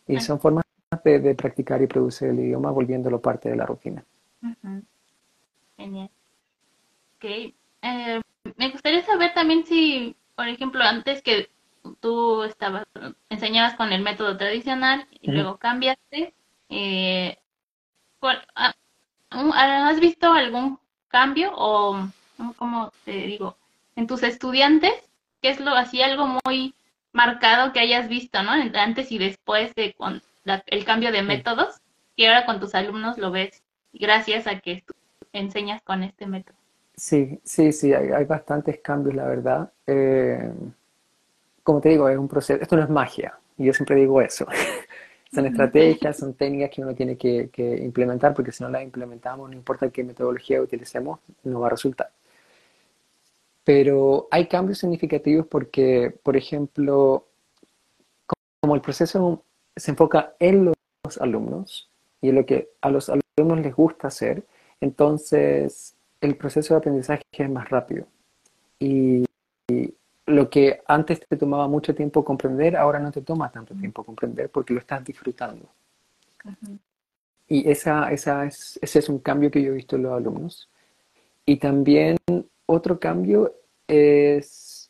[0.07, 0.63] y son formas
[1.03, 4.03] de, practicar y producir el idioma volviéndolo parte de la rutina.
[5.77, 6.09] Genial.
[7.17, 7.55] Okay.
[7.81, 8.21] Eh,
[8.57, 11.49] me gustaría saber también si, por ejemplo, antes que
[11.99, 12.85] tú estabas,
[13.29, 16.33] enseñabas con el método tradicional y luego cambiaste.
[16.69, 17.37] Eh,
[18.55, 18.73] ah,
[19.29, 22.07] ¿Has visto algún cambio o,
[22.57, 23.57] como te digo,
[23.95, 24.93] en tus estudiantes?
[25.41, 26.73] ¿Qué es lo así algo muy
[27.13, 28.51] marcado que hayas visto, ¿no?
[28.51, 30.21] Antes y después de con
[30.65, 31.79] el cambio de métodos,
[32.15, 34.93] y ahora con tus alumnos lo ves gracias a que tú
[35.31, 36.55] enseñas con este método.
[36.95, 39.71] Sí, sí, sí, hay, hay bastantes cambios, la verdad.
[39.87, 40.51] Eh,
[41.63, 44.45] como te digo, es un proceso, esto no es magia, y yo siempre digo eso.
[45.33, 47.49] son estrategias, son técnicas que uno tiene que,
[47.81, 52.11] implementar, porque si no las implementamos, no importa qué metodología utilicemos, no va a resultar.
[53.63, 57.27] Pero hay cambios significativos porque, por ejemplo,
[58.59, 59.43] como el proceso
[59.75, 61.89] se enfoca en los alumnos
[62.21, 64.43] y en lo que a los alumnos les gusta hacer,
[64.81, 68.05] entonces el proceso de aprendizaje es más rápido.
[68.79, 69.25] Y,
[70.25, 74.49] lo que antes te tomaba mucho tiempo comprender, ahora no te toma tanto tiempo comprender
[74.49, 75.67] porque lo estás disfrutando.
[77.47, 80.69] Y esa, esa es, ese es un cambio que yo he visto en los alumnos.
[81.45, 82.17] Y también
[82.73, 83.53] otro cambio
[83.87, 84.89] es,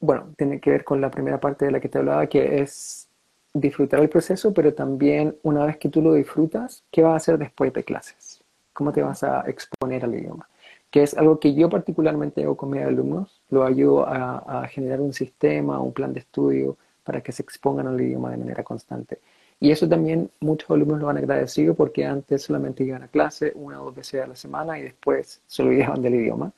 [0.00, 3.08] bueno, tiene que ver con la primera parte de la que te hablaba, que es
[3.52, 7.38] disfrutar el proceso, pero también una vez que tú lo disfrutas, ¿qué vas a hacer
[7.38, 8.42] después de clases?
[8.72, 10.48] ¿Cómo te vas a exponer al idioma?
[10.90, 15.12] que es algo que yo particularmente hago con mis alumnos, lo ayudo a, generar un
[15.12, 19.18] sistema, un plan de estudio para que se expongan al idioma de manera constante.
[19.60, 23.80] Y eso también muchos alumnos lo han agradecido porque antes solamente iban a clase una
[23.80, 26.52] o dos veces a la semana y después se olvidaban del idioma.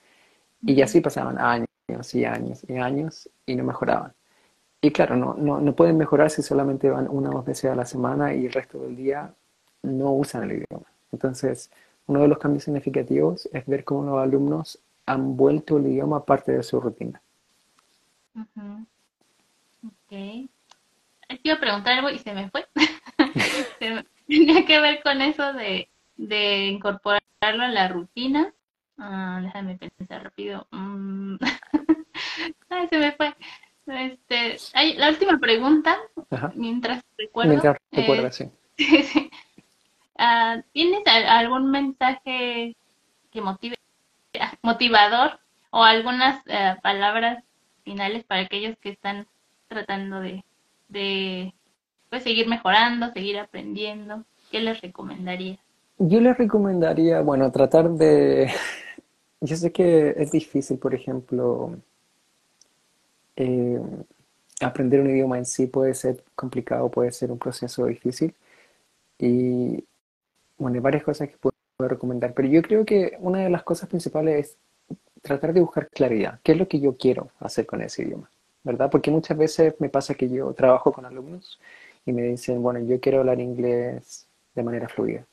[0.63, 1.69] Y así pasaban años
[2.15, 4.13] y años y años y no mejoraban.
[4.83, 7.75] Y claro, no, no, no pueden mejorar si solamente van una o dos veces a
[7.75, 9.33] la semana y el resto del día
[9.83, 10.87] no usan el idioma.
[11.13, 11.71] Entonces,
[12.07, 16.53] uno de los cambios significativos es ver cómo los alumnos han vuelto el idioma parte
[16.53, 17.21] de su rutina.
[21.31, 21.41] Ok.
[21.43, 22.67] Iba a preguntar algo y se me fue.
[24.27, 25.89] Tenía que ver con eso de,
[26.67, 28.53] incorporarlo en la rutina.
[28.99, 30.67] Ah, déjame pensar rápido.
[30.71, 31.37] Mm.
[32.69, 33.35] Ay, se me fue.
[33.87, 34.57] Este,
[34.97, 35.97] la última pregunta,
[36.55, 37.51] mientras recuerdo.
[37.51, 38.51] Mientras recuerdas, sí.
[38.77, 39.31] sí.
[40.17, 42.77] Ah, ¿Tienes algún mensaje
[43.33, 43.77] que motive,
[44.63, 45.41] motivador
[45.71, 47.43] o algunas eh, palabras
[47.85, 49.27] finales para aquellos que están
[49.69, 50.45] tratando de,
[50.91, 51.55] de
[52.09, 54.25] pues, seguir mejorando, seguir aprendiendo?
[54.51, 55.59] ¿Qué les recomendaría?
[55.99, 58.51] Yo les recomendaría, bueno, tratar de...
[59.41, 61.75] Yo sé que es difícil, por ejemplo,
[63.37, 63.81] eh,
[64.61, 68.35] aprender un idioma en sí puede ser complicado, puede ser un proceso difícil.
[69.19, 69.83] Y
[70.59, 71.55] bueno, hay varias cosas que puedo
[71.89, 74.59] recomendar, pero yo creo que una de las cosas principales es
[75.23, 76.41] tratar de buscar claridad.
[76.43, 78.31] ¿Qué es lo que yo quiero hacer con ese idioma?
[78.63, 78.91] ¿Verdad?
[78.91, 81.59] Porque muchas veces me pasa que yo trabajo con alumnos
[82.05, 85.27] y me dicen, bueno, yo quiero hablar inglés de manera fluida.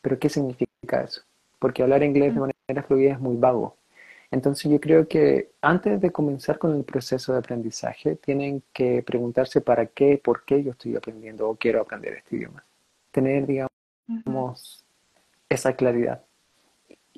[0.00, 1.22] Pero ¿qué significa eso?
[1.58, 3.76] Porque hablar inglés de manera fluida es muy vago.
[4.30, 9.60] Entonces yo creo que antes de comenzar con el proceso de aprendizaje, tienen que preguntarse
[9.60, 12.64] para qué, por qué yo estoy aprendiendo o quiero aprender este idioma.
[13.10, 14.84] Tener, digamos,
[15.48, 16.22] esa claridad.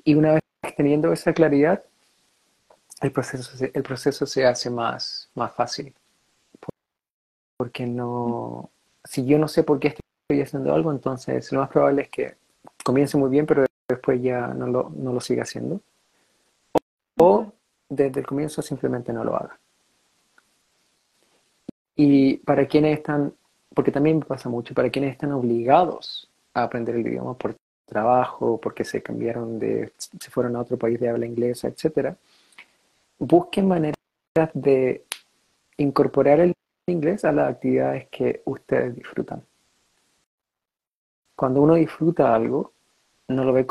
[0.03, 0.41] Y una vez
[0.75, 1.83] teniendo esa claridad,
[3.03, 5.93] el proceso, el proceso se hace más, más fácil.
[7.57, 8.69] Porque no,
[9.03, 12.35] si yo no sé por qué estoy haciendo algo, entonces lo más probable es que
[12.83, 15.81] comience muy bien, pero después ya no lo, no lo siga haciendo.
[17.17, 17.51] O
[17.89, 19.59] desde el comienzo simplemente no lo haga.
[21.95, 23.33] Y para quienes están,
[23.73, 28.83] porque también pasa mucho, para quienes están obligados a aprender el idioma por trabajo, porque
[28.85, 32.17] se cambiaron de, se fueron a otro país de habla inglesa, etcétera,
[33.19, 33.95] busquen maneras
[34.53, 35.05] de
[35.77, 36.53] incorporar el
[36.87, 39.43] inglés a las actividades que ustedes disfrutan.
[41.35, 42.73] Cuando uno disfruta algo,
[43.27, 43.67] no lo ve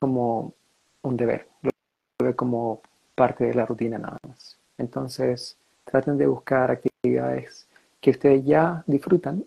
[0.00, 0.54] como
[1.02, 2.80] un deber, lo ve como
[3.14, 4.58] parte de la rutina nada más.
[4.78, 7.68] Entonces, traten de buscar actividades
[8.00, 9.44] que ustedes ya disfrutan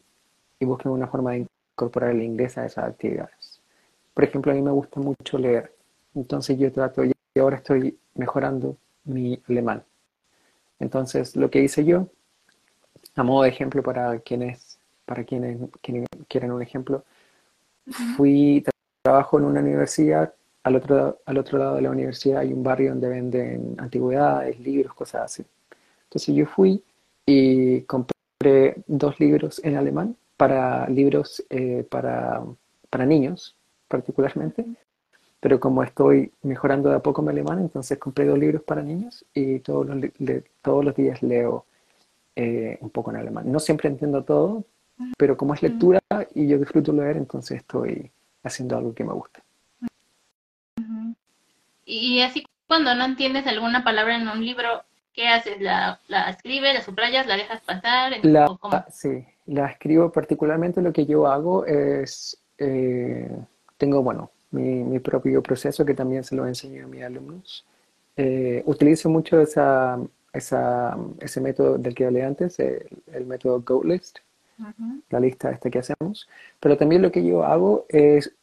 [0.59, 3.61] y busquen una forma de incorporar el inglés a esas actividades.
[4.13, 5.73] Por ejemplo, a mí me gusta mucho leer,
[6.15, 8.77] entonces yo trato, y ahora estoy mejorando
[9.07, 9.83] mi alemán.
[10.79, 12.07] Entonces, lo que hice yo,
[13.15, 17.03] a modo de ejemplo para quienes, para quienes, quienes quieren un ejemplo,
[18.15, 18.63] fui,
[19.01, 20.33] trabajo en una universidad,
[20.63, 24.93] al otro, al otro lado de la universidad hay un barrio donde venden antigüedades, libros,
[24.93, 25.45] cosas así.
[26.03, 26.83] Entonces yo fui
[27.25, 32.43] y compré dos libros en alemán para libros eh, para,
[32.89, 33.55] para niños
[33.87, 34.65] particularmente,
[35.39, 39.25] pero como estoy mejorando de a poco mi alemán, entonces compré dos libros para niños
[39.33, 40.11] y todos los,
[40.61, 41.65] todos los días leo
[42.35, 43.51] eh, un poco en alemán.
[43.51, 44.63] No siempre entiendo todo,
[45.17, 45.99] pero como es lectura
[46.33, 48.11] y yo disfruto leer, entonces estoy
[48.43, 49.41] haciendo algo que me gusta.
[51.85, 54.83] Y así cuando no entiendes alguna palabra en un libro,
[55.17, 55.59] ¿Qué haces?
[55.59, 58.13] ¿La, la escribes, la subrayas, la dejas pasar?
[58.21, 58.55] La,
[58.91, 60.79] sí, la escribo particularmente.
[60.79, 63.27] Lo que yo hago es, eh,
[63.77, 67.65] tengo, bueno, mi, mi, propio proceso que también se lo enseño a mis alumnos.
[68.15, 69.99] Eh, utilizo mucho esa,
[70.33, 74.19] esa, ese método del que hablé antes, el, método GoList,
[75.09, 76.27] la lista esta que hacemos.
[76.59, 78.33] Pero también lo que yo hago es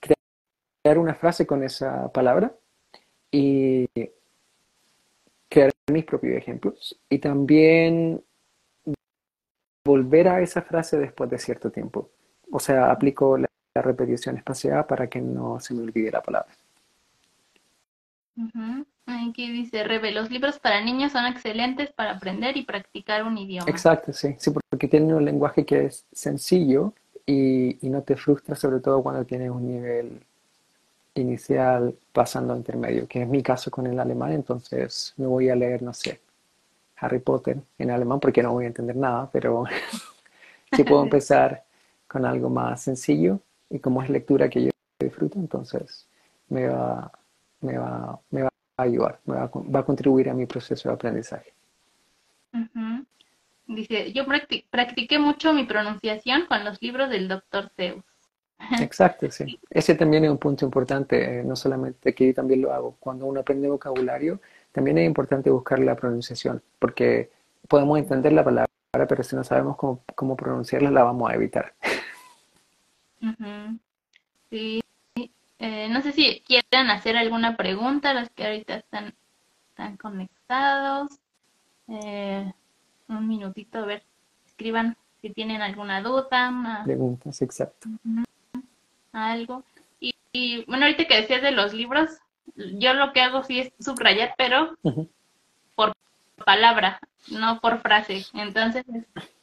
[0.00, 2.54] crear una frase con esa palabra
[3.30, 3.86] y
[5.48, 8.22] crear mis propios ejemplos y también
[9.84, 12.10] volver a esa frase después de cierto tiempo.
[12.50, 13.48] O sea, aplico la,
[13.80, 16.52] repetición espaciada para que no se me olvide la palabra.
[19.06, 23.70] Aquí dice, Rebe, los libros para niños son excelentes para aprender y practicar un idioma.
[23.70, 26.92] Exacto, sí, sí, porque tienen un lenguaje que es sencillo
[27.24, 30.20] y, y no te frustra, sobre todo cuando tienes un nivel
[31.14, 35.56] inicial pasando a intermedio, que es mi caso con el alemán, entonces me voy a
[35.56, 36.20] leer, no sé,
[36.96, 39.64] Harry Potter en alemán porque no voy a entender nada, pero
[40.72, 41.64] si puedo empezar
[42.06, 43.40] con algo más sencillo
[43.72, 44.70] y como es lectura que yo
[45.00, 46.06] disfruto, entonces
[46.48, 47.10] me va,
[47.60, 50.94] me va, me va a ayudar, me va, va a contribuir a mi proceso de
[50.94, 51.52] aprendizaje.
[53.66, 54.24] Dice, yo
[54.70, 58.04] practiqué mucho mi pronunciación con los libros del doctor Zeus.
[58.80, 59.58] Exacto, sí.
[59.70, 62.96] Ese también es un punto importante, eh, no solamente que yo también lo hago.
[63.00, 67.30] Cuando uno aprende vocabulario, también es importante buscar la pronunciación, porque
[67.68, 68.68] podemos entender la palabra,
[69.08, 71.72] pero si no sabemos cómo, pronunciarla, la vamos a evitar.
[74.50, 74.82] Sí.
[75.58, 79.14] Eh, no sé si quieren hacer alguna pregunta, los que ahorita están,
[79.70, 81.18] están conectados.
[81.88, 82.52] Eh,
[83.08, 84.02] un minutito, a ver,
[84.46, 86.82] escriban si tienen alguna duda.
[86.84, 87.88] Preguntas, exacto
[89.12, 89.64] algo.
[90.00, 92.10] Y, bueno, ahorita que decías de los libros,
[92.56, 94.76] yo lo que hago sí es subrayar, pero
[95.74, 95.94] por
[96.44, 97.00] palabra,
[97.30, 98.24] no por frase.
[98.34, 98.84] Entonces,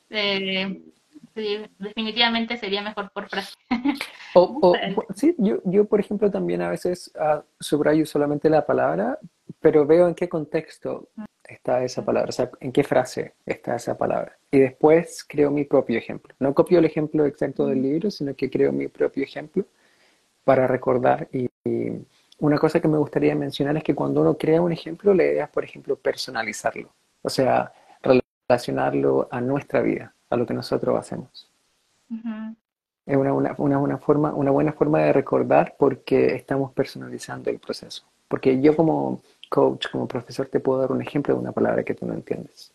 [0.10, 0.82] eh,
[1.78, 3.56] definitivamente sería mejor por frase.
[4.36, 4.76] O,
[5.16, 9.18] sí, yo, yo, por ejemplo, también a veces uh, subrayo solamente la palabra,
[9.60, 11.10] pero veo en qué contexto
[11.50, 14.38] está esa palabra, o sea, en qué frase está esa palabra.
[14.52, 16.36] Y después creo mi propio ejemplo.
[16.40, 19.66] No copio el ejemplo exacto del libro, sino que creo mi propio ejemplo
[20.44, 21.28] para recordar.
[21.34, 21.50] Y,
[22.42, 25.44] una cosa que me gustaría mencionar es que cuando uno crea un ejemplo, la idea
[25.44, 26.90] es, por ejemplo, personalizarlo.
[27.22, 27.74] O sea,
[28.48, 31.48] relacionarlo a nuestra vida, a lo que nosotros hacemos.
[33.06, 38.04] Es una, una, una, forma, una buena forma de recordar porque estamos personalizando el proceso.
[38.28, 41.96] Porque yo como coach, como profesor, te puedo dar un ejemplo de una palabra que
[41.96, 42.72] tú no entiendes.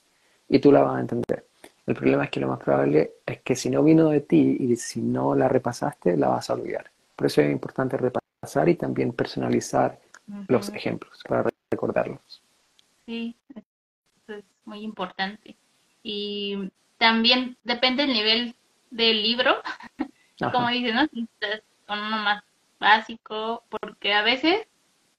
[0.48, 1.44] Y tú la vas a entender.
[1.86, 4.76] El problema es que lo más probable es que si no vino de ti y
[4.76, 6.90] si no la repasaste, la vas a olvidar.
[7.14, 9.98] Por eso es importante repasar y también personalizar
[10.48, 12.42] los ejemplos para recordarlos.
[13.06, 15.56] Sí, eso es muy importante.
[16.02, 16.70] Y
[17.04, 18.54] también depende del nivel
[18.90, 19.56] del libro.
[20.52, 21.06] Como dices, ¿no?
[21.86, 22.42] con uno más
[22.80, 24.66] básico, porque a veces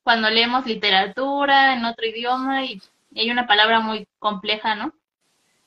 [0.04, 2.82] cuando leemos literatura en otro idioma y
[3.16, 4.94] hay una palabra muy compleja, ¿no?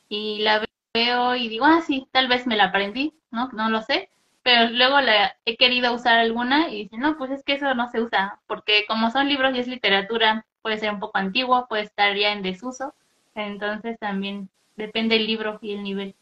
[0.08, 3.48] Y la veo y digo, ah, sí, tal vez me la aprendí, ¿no?
[3.52, 4.10] No lo sé,
[4.42, 7.88] pero luego la he querido usar alguna y dice, no, pues es que eso no
[7.90, 11.84] se usa, porque como son libros y es literatura, puede ser un poco antiguo, puede
[11.84, 12.92] estar ya en desuso,
[13.36, 16.14] entonces también depende el libro y el nivel.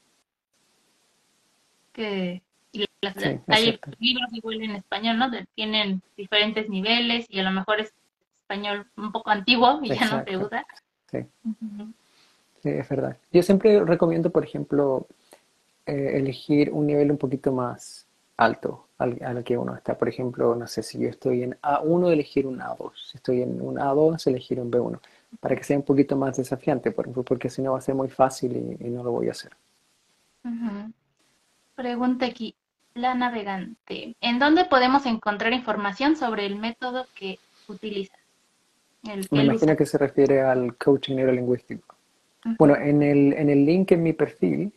[1.92, 2.42] Que
[3.46, 5.30] hay libros igual en español, ¿no?
[5.54, 7.92] Tienen diferentes niveles y a lo mejor es
[8.42, 10.66] español un poco antiguo y ya no se usa.
[11.10, 11.18] Sí.
[12.62, 13.16] sí, es verdad.
[13.32, 15.06] Yo siempre recomiendo, por ejemplo,
[15.86, 19.96] eh, elegir un nivel un poquito más alto al, al, que uno está.
[19.96, 22.92] Por ejemplo, no sé si yo estoy en A1, elegir un A2.
[23.10, 25.00] Si estoy en un A2, elegir un B1.
[25.40, 27.94] Para que sea un poquito más desafiante, por ejemplo, porque si no va a ser
[27.94, 29.52] muy fácil y, no lo voy a hacer.
[31.74, 32.54] Pregunta aquí,
[32.94, 34.16] la navegante.
[34.20, 38.18] ¿En dónde podemos encontrar información sobre el método que utilizas?
[39.30, 41.94] Me imagino que se refiere al coaching neurolingüístico.
[42.58, 44.72] Bueno, en el, en el link en mi perfil,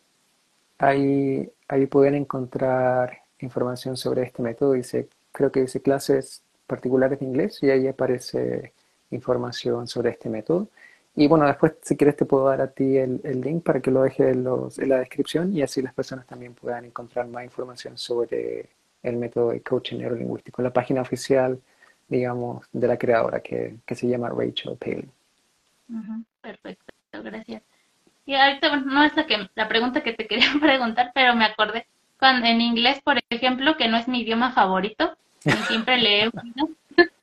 [0.78, 4.74] ahí, ahí pueden encontrar información sobre este método.
[4.74, 8.74] Dice, creo que dice clases particulares de inglés y ahí aparece
[9.12, 10.68] información sobre este método.
[11.16, 13.92] Y bueno, después si quieres te puedo dar a ti el, el link para que
[13.92, 17.98] lo dejes en, en, la descripción y así las personas también puedan encontrar más información
[17.98, 18.70] sobre
[19.04, 20.62] el método de coaching neurolingüístico.
[20.62, 21.60] La página oficial,
[22.08, 25.10] digamos, de la creadora que, que se llama Rachel Paley.
[26.42, 26.94] perfecto,
[27.24, 27.64] gracias.
[28.26, 31.88] Y ahorita no es la, que, la pregunta que te quería preguntar, pero me acordé
[32.20, 35.16] cuando, en inglés, por ejemplo, que no es mi idioma favorito,
[35.68, 36.70] siempre le huyo,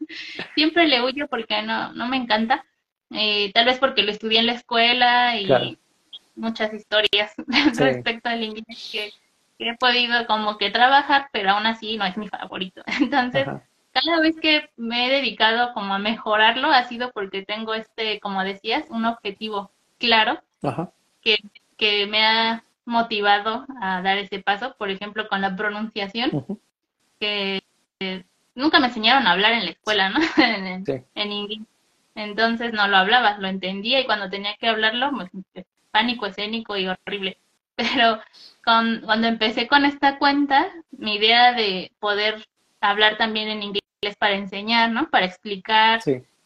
[0.54, 2.64] siempre le huyo porque no, no me encanta
[3.10, 5.78] eh, tal vez porque lo estudié en la escuela y
[6.34, 7.34] muchas historias
[7.78, 9.12] respecto al inglés que,
[9.58, 12.82] he podido como que trabajar, pero aún así no es mi favorito.
[13.00, 13.46] Entonces,
[13.92, 18.44] cada vez que me he dedicado como a mejorarlo ha sido porque tengo este, como
[18.44, 20.40] decías, un objetivo claro
[21.22, 21.38] Que,
[21.78, 26.46] que me ha motivado a dar ese paso, por ejemplo, con la pronunciación,
[27.18, 27.62] que
[28.56, 30.18] nunca me enseñaron a hablar en la escuela, ¿no?
[31.14, 31.60] en inglés
[32.16, 36.88] entonces no lo hablaba, lo entendía y cuando tenía que hablarlo, pues, pánico escénico y
[36.88, 37.38] horrible.
[37.76, 38.18] Pero
[38.64, 42.48] con, cuando empecé con esta cuenta, mi idea de poder
[42.80, 45.10] hablar también en inglés para enseñar, ¿no?
[45.10, 46.00] Para explicar,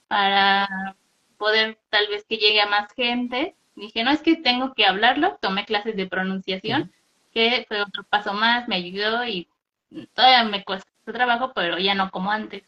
[0.08, 0.96] para
[1.38, 5.38] poder tal vez que llegue a más gente, dije, no, es que tengo que hablarlo,
[5.40, 6.92] tomé clases de pronunciación,
[7.32, 9.48] que fue otro paso más, me ayudó y
[10.14, 12.64] todavía me cuesta trabajo, pero ya no como antes.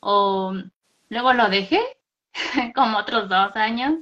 [0.00, 0.54] O
[1.08, 1.80] luego lo dejé
[2.74, 3.94] como otros dos años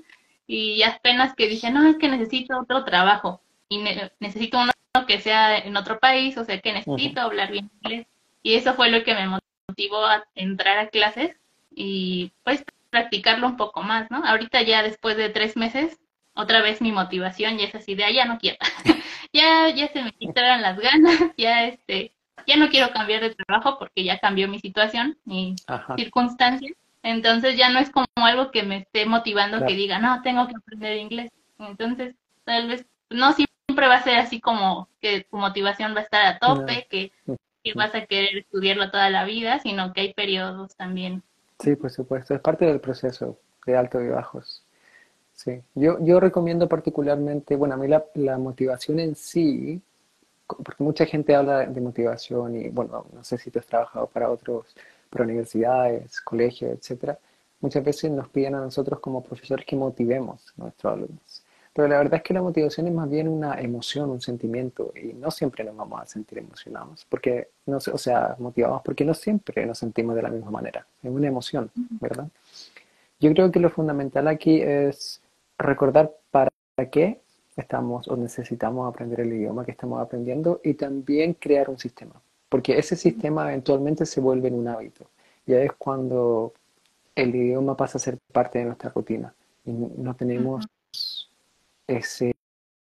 [0.47, 3.79] y apenas que dije, no, es que necesito otro trabajo y
[4.21, 4.73] necesito uno
[5.07, 8.07] que sea en otro país, o sea que necesito hablar bien inglés.
[8.43, 9.29] Y eso fue lo que me
[9.69, 11.37] motivó a entrar a clases
[11.71, 14.25] y pues practicarlo un poco más, ¿no?
[14.25, 15.99] Ahorita ya después de tres meses,
[16.35, 18.59] otra vez mi motivación ya es así de, ah, ya no quiero,
[19.33, 22.13] ya, ya se me quitaron las ganas, ya este,
[22.47, 25.57] ya no quiero cambiar de trabajo porque ya cambió mi situación, mi
[25.97, 26.71] circunstancia
[27.03, 30.57] entonces ya no es como algo que me esté motivando que diga, no, tengo que
[30.57, 31.31] aprender inglés.
[31.59, 32.15] Entonces,
[32.45, 36.27] tal vez no siempre va a ser así como que tu motivación va a estar
[36.27, 37.13] a tope, que,
[37.75, 41.23] vas a querer estudiarlo toda la vida, sino que hay periodos también.
[41.59, 44.65] Sí, por supuesto, es parte del proceso de altos y bajos.
[45.35, 49.81] Sí, yo, yo recomiendo particularmente, bueno, a mí la, la motivación en sí,
[50.65, 54.31] porque mucha gente habla de motivación y, bueno, no sé si tú has trabajado para
[54.31, 54.75] otros
[55.11, 57.19] para universidades, colegios, etcétera,
[57.61, 61.43] muchas veces nos piden a nosotros como profesores que motivemos a nuestros alumnos.
[61.73, 65.13] Pero la verdad es que la motivación es más bien una emoción, un sentimiento, y
[65.13, 69.65] no siempre nos vamos a sentir emocionados, porque no, o sea, motivados, porque no siempre
[69.65, 70.87] nos sentimos de la misma manera.
[71.03, 71.71] Es una emoción,
[72.01, 72.29] ¿verdad?
[73.21, 75.21] Yo creo que lo fundamental aquí es
[75.57, 76.51] recordar para
[76.91, 77.21] qué
[77.61, 82.79] estamos o necesitamos aprender el idioma que estamos aprendiendo y también crear un sistema porque
[82.79, 85.11] ese sistema eventualmente se vuelve en un hábito.
[85.47, 86.53] Ya es cuando
[87.15, 89.35] el idioma pasa a ser parte de nuestra rutina
[89.65, 90.67] y no tenemos
[91.87, 92.35] ese,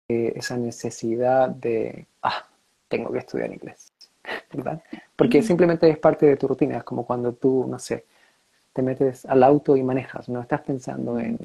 [0.09, 2.47] esa necesidad de, ah,
[2.89, 3.93] tengo que estudiar inglés,
[4.53, 4.83] ¿verdad?
[5.17, 8.05] Porque simplemente es parte de tu rutina, es como cuando tú, no sé,
[8.73, 11.39] te metes al auto y manejas, no estás pensando en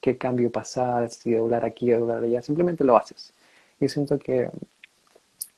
[0.00, 3.32] qué cambio pasar, si doblar aquí o doblar allá, simplemente lo haces.
[3.80, 4.50] Y siento que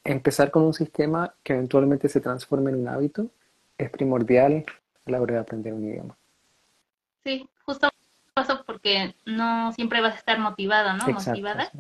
[0.05, 3.27] empezar con un sistema que eventualmente se transforme en un hábito
[3.79, 4.65] es primordial
[5.07, 6.17] a la hora de aprender un idioma.
[7.25, 7.89] Sí, justo
[8.37, 11.07] eso porque no siempre vas a estar motivada, ¿no?
[11.07, 11.71] Motivada.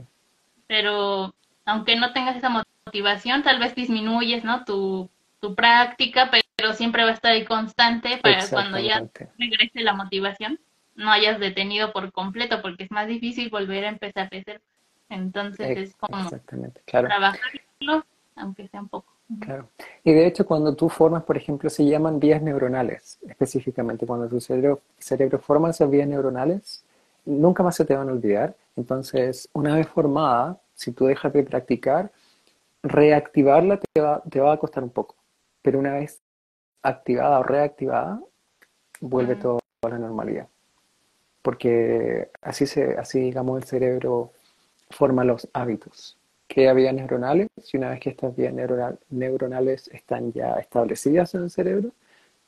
[0.66, 1.34] Pero
[1.64, 2.50] aunque no tengas esa
[2.84, 4.64] motivación, tal vez disminuyes, ¿no?
[4.64, 5.08] Tu,
[5.40, 9.02] tu práctica, pero siempre va a estar ahí constante para cuando ya
[9.38, 10.60] regrese la motivación,
[11.00, 14.60] no hayas detenido por completo, porque es más difícil volver a empezar de cero.
[15.08, 16.30] Entonces es como
[16.84, 18.04] trabajarlo,
[18.36, 19.12] aunque sea un poco.
[19.40, 19.68] Claro.
[20.04, 24.06] Y de hecho, cuando tú formas, por ejemplo, se llaman vías neuronales, específicamente.
[24.06, 26.84] Cuando tu cerebro, cerebro forma esas vías neuronales,
[27.24, 28.56] nunca más se te van a olvidar.
[28.76, 32.10] Entonces, una vez formada, si tú dejas de practicar,
[32.82, 35.14] reactivarla te va, te va a costar un poco.
[35.62, 36.20] Pero una vez
[36.82, 38.20] activada o reactivada,
[39.00, 40.48] vuelve todo a la normalidad.
[41.42, 44.32] Porque así, se, así, digamos, el cerebro
[44.90, 46.18] forma los hábitos.
[46.46, 48.52] Crea vías neuronales y una vez que estas vías
[49.08, 51.92] neuronales están ya establecidas en el cerebro,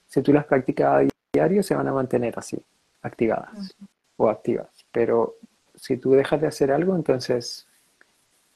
[0.07, 2.63] si tú las practicas a diario, se van a mantener así,
[3.01, 3.75] activadas
[4.17, 4.69] o activas.
[4.91, 5.37] Pero
[5.75, 7.67] si tú dejas de hacer algo, entonces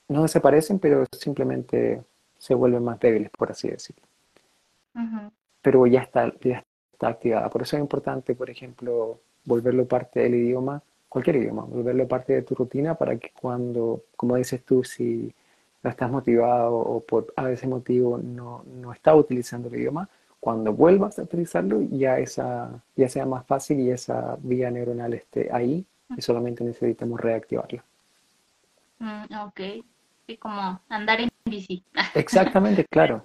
[0.09, 2.03] no desaparecen, pero simplemente
[2.39, 4.03] se vuelven más débiles, por así decirlo.
[5.63, 7.49] Pero ya está, ya está activada.
[7.49, 12.43] Por eso es importante, por ejemplo, volverlo parte del idioma, cualquier idioma, volverlo parte de
[12.43, 15.33] tu rutina para que cuando, como dices tú, si
[15.83, 20.09] no estás motivado o por a ese motivo no, no estás utilizando el idioma,
[20.41, 25.49] cuando vuelvas a utilizarlo ya, esa, ya sea más fácil y esa vía neuronal esté
[25.53, 25.85] ahí
[26.17, 27.85] y solamente necesitamos reactivarla.
[28.99, 29.61] Mm, ok,
[30.27, 31.83] sí, como andar en bici.
[32.15, 33.23] Exactamente, claro.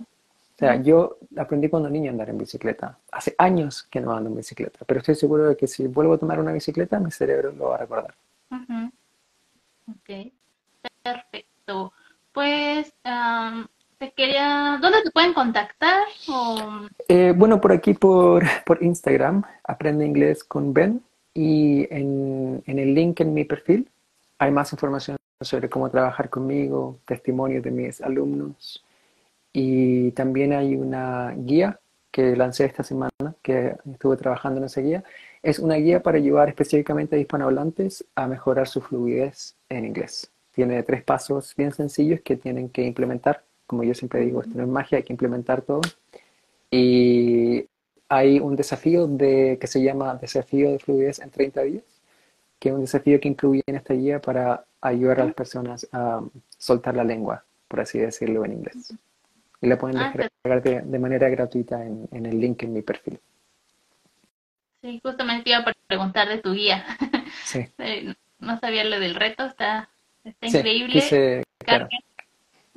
[0.62, 2.96] O sea, yo aprendí cuando niño a andar en bicicleta.
[3.12, 6.20] Hace años que no ando en bicicleta, pero estoy seguro de que si vuelvo a
[6.20, 8.14] tomar una bicicleta, mi cerebro lo va a recordar.
[9.90, 10.32] Ok,
[11.02, 11.92] perfecto.
[12.32, 12.94] Pues
[13.98, 16.04] te quería, ¿dónde te pueden contactar?
[17.08, 21.02] Eh, bueno, por aquí por, por Instagram, Aprende Inglés con Ben,
[21.34, 23.90] y en, en el link en mi perfil
[24.38, 28.84] hay más información sobre cómo trabajar conmigo, testimonios de mis alumnos
[29.54, 31.80] y también hay una guía
[32.12, 33.10] que lancé esta semana,
[33.42, 35.04] que estuve trabajando en esa guía.
[35.42, 40.32] Es una guía para ayudar específicamente a hispanohablantes a mejorar su fluidez en inglés.
[40.52, 43.44] Tiene tres pasos bien sencillos que tienen que implementar.
[43.66, 45.82] Como yo siempre digo, esto no es magia, hay que implementar todo.
[46.70, 47.66] Y
[48.10, 51.84] hay un desafío de, que se llama Desafío de Fluidez en 30 días,
[52.60, 56.22] que es un desafío que incluye en esta guía para ayudar a las personas a
[56.58, 58.94] soltar la lengua, por así decirlo en inglés.
[59.62, 63.20] Y la pueden ah, descargar de, manera gratuita en, el link en mi perfil.
[64.82, 66.86] Sí, justamente iba a preguntar de tu guía.
[67.46, 67.66] Sí.
[67.78, 69.90] Eh, no sabía lo del reto, está,
[70.24, 70.92] está increíble.
[70.92, 71.44] Quise,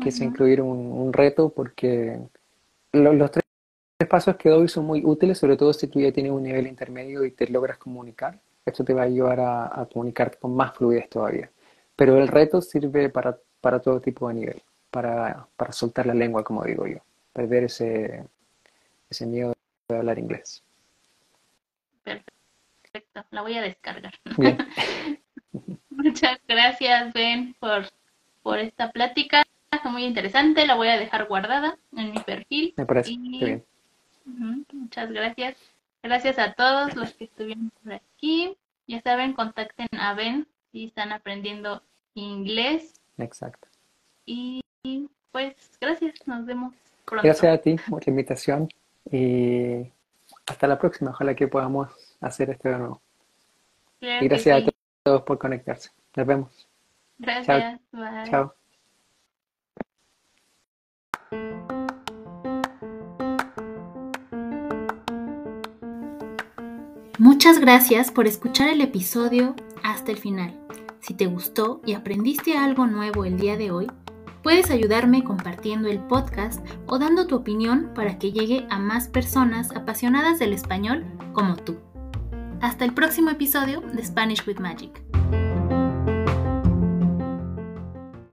[0.00, 2.20] quise incluir un, reto porque
[2.92, 3.44] los tres
[4.08, 7.24] pasos que doy son muy útiles, sobre todo si tú ya tienes un nivel intermedio
[7.24, 8.38] y te logras comunicar.
[8.64, 11.50] Esto te va a ayudar a, a comunicarte con más fluidez todavía.
[11.96, 14.62] Pero el reto sirve para, para todo tipo de nivel,
[14.94, 16.98] para, para soltar la lengua, como digo yo,
[17.32, 18.24] perder ese,
[19.10, 19.52] ese miedo
[19.88, 20.62] de hablar inglés.
[22.04, 24.14] Perfecto, la voy a descargar.
[25.90, 27.86] Muchas gracias, Ben, por,
[28.44, 29.42] por esta plática.
[29.72, 32.72] Está muy interesante, la voy a dejar guardada en mi perfil.
[32.76, 33.16] Me parece.
[33.18, 33.64] bien.
[34.24, 35.56] Muchas gracias.
[36.04, 38.56] Gracias a todos los que estuvieron por aquí.
[38.86, 41.82] Ya saben, contacten a Ben si están aprendiendo
[42.14, 43.00] inglés.
[43.18, 43.66] Exacto.
[44.24, 44.60] Y
[45.32, 46.74] pues gracias, nos vemos
[47.04, 47.24] pronto.
[47.24, 48.68] Gracias a ti por la invitación
[49.10, 49.90] y
[50.46, 51.10] hasta la próxima.
[51.10, 51.88] Ojalá que podamos
[52.20, 53.02] hacer esto de nuevo.
[54.00, 54.70] y gracias a
[55.02, 55.90] todos por conectarse.
[56.14, 56.68] Nos vemos.
[57.18, 57.80] Gracias.
[58.30, 58.54] Chao.
[67.18, 70.58] Muchas gracias por escuchar el episodio hasta el final.
[71.00, 73.86] Si te gustó y aprendiste algo nuevo el día de hoy,
[74.44, 79.74] puedes ayudarme compartiendo el podcast o dando tu opinión para que llegue a más personas
[79.74, 81.80] apasionadas del español como tú.
[82.60, 85.03] Hasta el próximo episodio de Spanish with Magic.